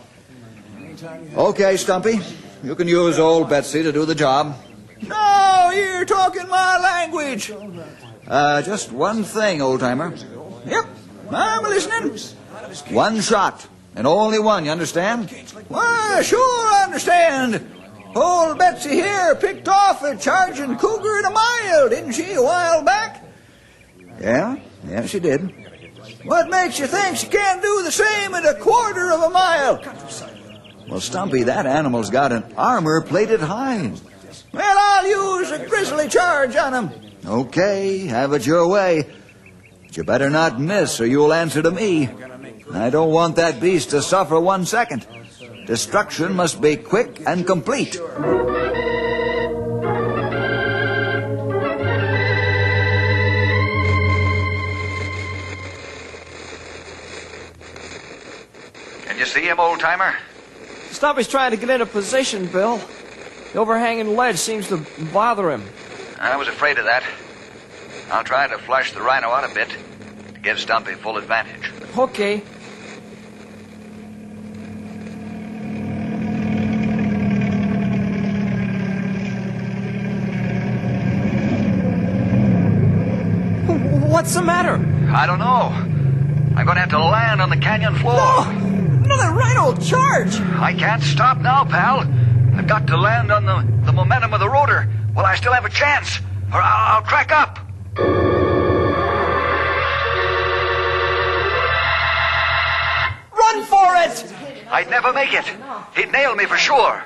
Okay, 1.35 1.77
Stumpy. 1.77 2.19
You 2.63 2.75
can 2.75 2.87
use 2.87 3.17
old 3.17 3.49
Betsy 3.49 3.81
to 3.81 3.91
do 3.91 4.05
the 4.05 4.15
job. 4.15 4.55
No, 5.01 5.71
you're 5.73 6.05
talking 6.05 6.47
my 6.47 6.77
language. 6.77 7.51
Uh, 8.27 8.61
just 8.61 8.91
one 8.91 9.23
thing, 9.23 9.61
old 9.61 9.79
timer. 9.79 10.13
Yep, 10.67 10.85
I'm 11.31 11.63
listening. 11.63 12.17
One 12.95 13.19
shot, 13.21 13.67
and 13.95 14.05
only 14.05 14.37
one, 14.39 14.65
you 14.65 14.71
understand? 14.71 15.31
Why, 15.69 16.21
sure, 16.23 16.39
I 16.39 16.83
understand. 16.85 17.74
Old 18.15 18.57
Betsy 18.57 18.91
here 18.91 19.35
picked 19.35 19.67
off 19.67 20.01
a 20.03 20.15
charging 20.15 20.77
cougar 20.77 21.19
in 21.19 21.25
a 21.25 21.29
mile, 21.29 21.89
didn't 21.89 22.13
she, 22.13 22.33
a 22.33 22.41
while 22.41 22.81
back? 22.81 23.23
Yeah, 24.21 24.57
yeah, 24.87 25.05
she 25.05 25.19
did. 25.19 25.53
What 26.23 26.49
makes 26.49 26.79
you 26.79 26.87
think 26.87 27.17
she 27.17 27.27
can't 27.27 27.61
do 27.61 27.83
the 27.83 27.91
same 27.91 28.33
in 28.33 28.45
a 28.45 28.55
quarter 28.55 29.11
of 29.11 29.21
a 29.21 29.29
mile? 29.29 29.83
Well, 30.89 31.01
Stumpy, 31.01 31.43
that 31.43 31.65
animal's 31.65 32.09
got 32.09 32.31
an 32.31 32.43
armor-plated 32.55 33.41
hide. 33.41 33.99
Well, 34.53 34.77
I'll 34.79 35.39
use 35.39 35.51
a 35.51 35.67
grizzly 35.67 36.07
charge 36.07 36.55
on 36.55 36.73
him. 36.73 36.91
Okay, 37.25 38.05
have 38.07 38.33
it 38.33 38.45
your 38.45 38.67
way. 38.67 39.07
But 39.83 39.97
you 39.97 40.03
better 40.03 40.29
not 40.29 40.59
miss, 40.59 41.01
or 41.01 41.05
you'll 41.05 41.33
answer 41.33 41.61
to 41.61 41.71
me. 41.71 42.09
I 42.71 42.89
don't 42.89 43.11
want 43.11 43.35
that 43.35 43.59
beast 43.59 43.89
to 43.89 44.01
suffer 44.01 44.39
one 44.39 44.65
second. 44.65 45.05
Destruction 45.65 46.35
must 46.35 46.61
be 46.61 46.75
quick 46.77 47.21
and 47.25 47.45
complete. 47.47 47.99
Can 59.05 59.17
you 59.17 59.25
see 59.25 59.41
him, 59.41 59.59
old 59.59 59.79
timer? 59.79 60.13
Stumpy's 60.91 61.27
trying 61.27 61.49
to 61.51 61.57
get 61.57 61.69
into 61.69 61.87
position, 61.87 62.45
Bill. 62.45 62.79
The 63.53 63.59
overhanging 63.59 64.15
ledge 64.15 64.37
seems 64.37 64.67
to 64.67 64.85
bother 65.11 65.49
him. 65.49 65.63
I 66.19 66.37
was 66.37 66.47
afraid 66.47 66.77
of 66.77 66.85
that. 66.85 67.03
I'll 68.11 68.23
try 68.23 68.47
to 68.47 68.57
flush 68.59 68.91
the 68.93 69.01
rhino 69.01 69.29
out 69.29 69.49
a 69.49 69.53
bit 69.53 69.69
to 70.33 70.39
give 70.41 70.59
Stumpy 70.59 70.93
full 70.93 71.17
advantage. 71.17 71.71
Okay. 71.97 72.43
What's 84.25 84.33
the 84.33 84.41
matter? 84.41 84.73
I 85.13 85.27
don't 85.27 85.37
know. 85.37 85.69
I'm 86.57 86.65
going 86.65 86.77
to 86.77 86.81
have 86.81 86.89
to 86.89 86.97
land 86.97 87.43
on 87.43 87.51
the 87.51 87.57
canyon 87.57 87.93
floor. 87.93 88.15
No! 88.15 88.41
Another 89.03 89.31
rhino 89.31 89.75
charge! 89.75 90.33
I 90.39 90.73
can't 90.73 91.03
stop 91.03 91.37
now, 91.37 91.63
pal. 91.63 91.99
I've 92.57 92.67
got 92.67 92.87
to 92.87 92.97
land 92.97 93.31
on 93.31 93.45
the, 93.45 93.85
the 93.85 93.91
momentum 93.91 94.33
of 94.33 94.39
the 94.39 94.49
rotor 94.49 94.89
while 95.13 95.27
I 95.27 95.35
still 95.35 95.53
have 95.53 95.65
a 95.65 95.69
chance, 95.69 96.21
or 96.51 96.59
I'll, 96.59 96.95
I'll 96.95 97.01
crack 97.03 97.31
up. 97.31 97.59
Run 103.37 103.63
for 103.65 103.95
it! 104.09 104.33
I'd 104.71 104.89
never 104.89 105.13
make 105.13 105.35
it. 105.35 105.45
He'd 105.95 106.11
nail 106.11 106.35
me 106.35 106.45
for 106.45 106.57
sure. 106.57 107.03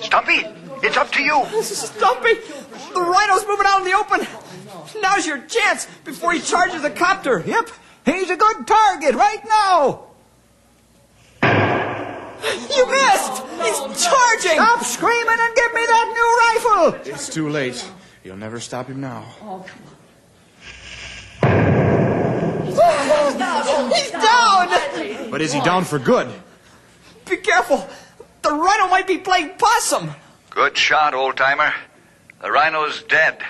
Stumpy, 0.00 0.46
it's 0.82 0.96
up 0.96 1.12
to 1.12 1.22
you. 1.22 1.44
Stumpy! 1.60 2.32
The 2.94 3.02
rhino's 3.02 3.46
moving 3.46 3.66
out 3.66 3.80
in 3.80 3.84
the 3.84 3.98
open! 3.98 4.43
Now's 5.00 5.26
your 5.26 5.38
chance 5.42 5.86
before 6.04 6.32
he 6.32 6.40
charges 6.40 6.82
the 6.82 6.90
copter! 6.90 7.42
Yep, 7.46 7.70
he's 8.06 8.30
a 8.30 8.36
good 8.36 8.66
target 8.66 9.14
right 9.14 9.44
now. 9.46 10.04
You 12.42 12.86
missed! 12.90 13.42
He's 13.62 14.04
charging! 14.04 14.58
Stop 14.58 14.84
screaming 14.84 15.38
and 15.38 15.54
give 15.56 15.72
me 15.74 15.86
that 15.86 16.08
new 16.14 16.36
rifle! 16.44 17.12
It's 17.12 17.28
too 17.28 17.48
late. 17.48 17.84
You'll 18.22 18.36
never 18.36 18.60
stop 18.60 18.88
him 18.88 19.00
now. 19.00 19.24
Oh, 19.42 19.64
come 19.66 19.82
on. 19.86 19.94
He's 22.66 22.76
down. 23.38 23.90
He's 23.90 24.10
down! 24.10 25.30
But 25.30 25.40
is 25.40 25.52
he 25.52 25.60
down 25.60 25.84
for 25.84 25.98
good? 25.98 26.28
Be 27.28 27.36
careful! 27.38 27.88
The 28.42 28.50
rhino 28.50 28.88
might 28.88 29.06
be 29.06 29.18
playing 29.18 29.50
possum! 29.58 30.10
Good 30.50 30.76
shot, 30.76 31.14
old 31.14 31.36
timer. 31.36 31.72
The 32.42 32.50
rhino's 32.50 33.02
dead. 33.04 33.42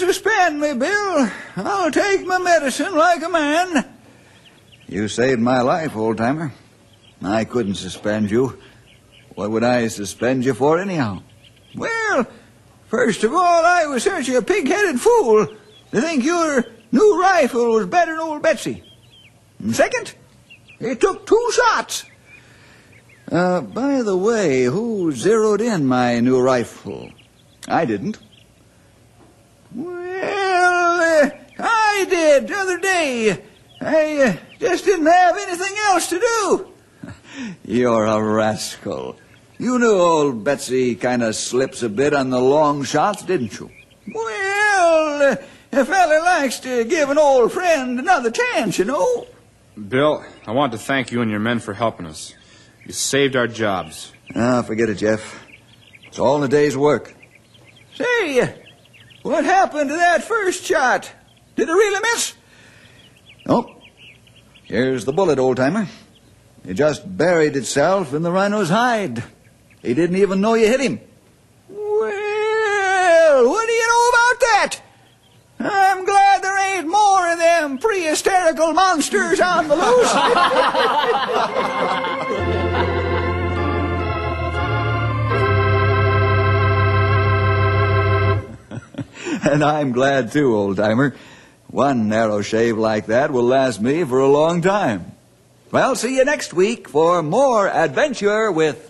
Suspend 0.00 0.60
me, 0.60 0.74
Bill. 0.74 1.30
I'll 1.56 1.90
take 1.90 2.26
my 2.26 2.38
medicine 2.38 2.94
like 2.94 3.22
a 3.22 3.28
man. 3.28 3.84
You 4.88 5.06
saved 5.08 5.40
my 5.40 5.60
life, 5.60 5.94
old 5.94 6.16
timer. 6.16 6.52
I 7.22 7.44
couldn't 7.44 7.74
suspend 7.74 8.30
you. 8.30 8.58
What 9.34 9.50
would 9.50 9.62
I 9.62 9.88
suspend 9.88 10.44
you 10.44 10.54
for, 10.54 10.80
anyhow? 10.80 11.22
Well, 11.76 12.26
first 12.88 13.22
of 13.22 13.32
all, 13.32 13.64
I 13.64 13.86
was 13.86 14.02
such 14.02 14.28
a 14.28 14.42
pig-headed 14.42 15.00
fool 15.00 15.46
to 15.46 16.00
think 16.00 16.24
your 16.24 16.64
new 16.90 17.20
rifle 17.20 17.72
was 17.72 17.86
better 17.86 18.12
than 18.12 18.20
old 18.20 18.42
Betsy. 18.42 18.82
And 19.58 19.76
second, 19.76 20.14
it 20.80 21.00
took 21.00 21.26
two 21.26 21.50
shots. 21.52 22.06
Uh, 23.30 23.60
by 23.60 24.02
the 24.02 24.16
way, 24.16 24.64
who 24.64 25.12
zeroed 25.12 25.60
in 25.60 25.86
my 25.86 26.18
new 26.18 26.40
rifle? 26.40 27.10
I 27.68 27.84
didn't. 27.84 28.18
Well, 29.72 31.00
uh, 31.24 31.30
I 32.00 32.04
did 32.04 32.48
the 32.48 32.56
other 32.56 32.78
day. 32.78 33.42
I 33.82 34.22
uh, 34.22 34.36
just 34.58 34.86
didn't 34.86 35.04
have 35.04 35.36
anything 35.36 35.76
else 35.88 36.08
to 36.08 36.18
do. 36.18 36.72
You're 37.64 38.06
a 38.06 38.22
rascal. 38.22 39.16
You 39.58 39.78
knew 39.78 39.92
old 39.92 40.42
Betsy 40.42 40.94
kind 40.94 41.22
of 41.22 41.36
slips 41.36 41.82
a 41.82 41.90
bit 41.90 42.14
on 42.14 42.30
the 42.30 42.40
long 42.40 42.84
shots, 42.84 43.22
didn't 43.22 43.58
you? 43.58 43.70
Well, 44.14 45.32
uh, 45.32 45.36
a 45.72 45.84
fella 45.84 46.22
likes 46.24 46.58
to 46.60 46.84
give 46.84 47.10
an 47.10 47.18
old 47.18 47.52
friend 47.52 47.98
another 47.98 48.30
chance, 48.30 48.78
you 48.78 48.86
know. 48.86 49.26
Bill, 49.88 50.24
I 50.46 50.52
want 50.52 50.72
to 50.72 50.78
thank 50.78 51.12
you 51.12 51.20
and 51.20 51.30
your 51.30 51.40
men 51.40 51.58
for 51.58 51.74
helping 51.74 52.06
us. 52.06 52.34
You 52.86 52.94
saved 52.94 53.36
our 53.36 53.46
jobs. 53.46 54.12
Ah, 54.34 54.62
forget 54.62 54.88
it, 54.88 54.94
Jeff. 54.94 55.44
It's 56.06 56.18
all 56.18 56.38
in 56.38 56.44
a 56.44 56.48
day's 56.48 56.78
work. 56.78 57.14
Say, 57.94 58.62
what 59.20 59.44
happened 59.44 59.90
to 59.90 59.96
that 59.96 60.24
first 60.24 60.64
shot? 60.64 61.12
Did 61.60 61.68
it 61.68 61.72
really 61.72 62.00
miss? 62.14 62.32
Nope. 63.46 63.82
here's 64.64 65.04
the 65.04 65.12
bullet, 65.12 65.38
old 65.38 65.58
timer. 65.58 65.88
It 66.64 66.72
just 66.72 67.18
buried 67.18 67.54
itself 67.54 68.14
in 68.14 68.22
the 68.22 68.32
rhino's 68.32 68.70
hide. 68.70 69.22
He 69.82 69.92
didn't 69.92 70.16
even 70.16 70.40
know 70.40 70.54
you 70.54 70.66
hit 70.66 70.80
him. 70.80 71.00
Well, 71.68 73.46
what 73.46 73.66
do 73.66 73.72
you 73.74 73.86
know 73.86 74.08
about 74.08 74.40
that? 74.40 74.80
I'm 75.58 76.06
glad 76.06 76.42
there 76.42 76.76
ain't 76.76 76.88
more 76.88 77.30
of 77.30 77.38
them 77.38 77.76
pre-hysterical 77.76 78.72
monsters 78.72 79.38
on 79.38 79.68
the 79.68 79.76
loose. 79.76 80.14
and 89.52 89.62
I'm 89.62 89.92
glad 89.92 90.32
too, 90.32 90.56
old 90.56 90.78
timer. 90.78 91.14
One 91.70 92.08
narrow 92.08 92.42
shave 92.42 92.76
like 92.76 93.06
that 93.06 93.30
will 93.30 93.44
last 93.44 93.80
me 93.80 94.02
for 94.02 94.18
a 94.18 94.26
long 94.26 94.60
time. 94.60 95.12
Well, 95.70 95.94
see 95.94 96.16
you 96.16 96.24
next 96.24 96.52
week 96.52 96.88
for 96.88 97.22
more 97.22 97.68
adventure 97.68 98.50
with 98.50 98.89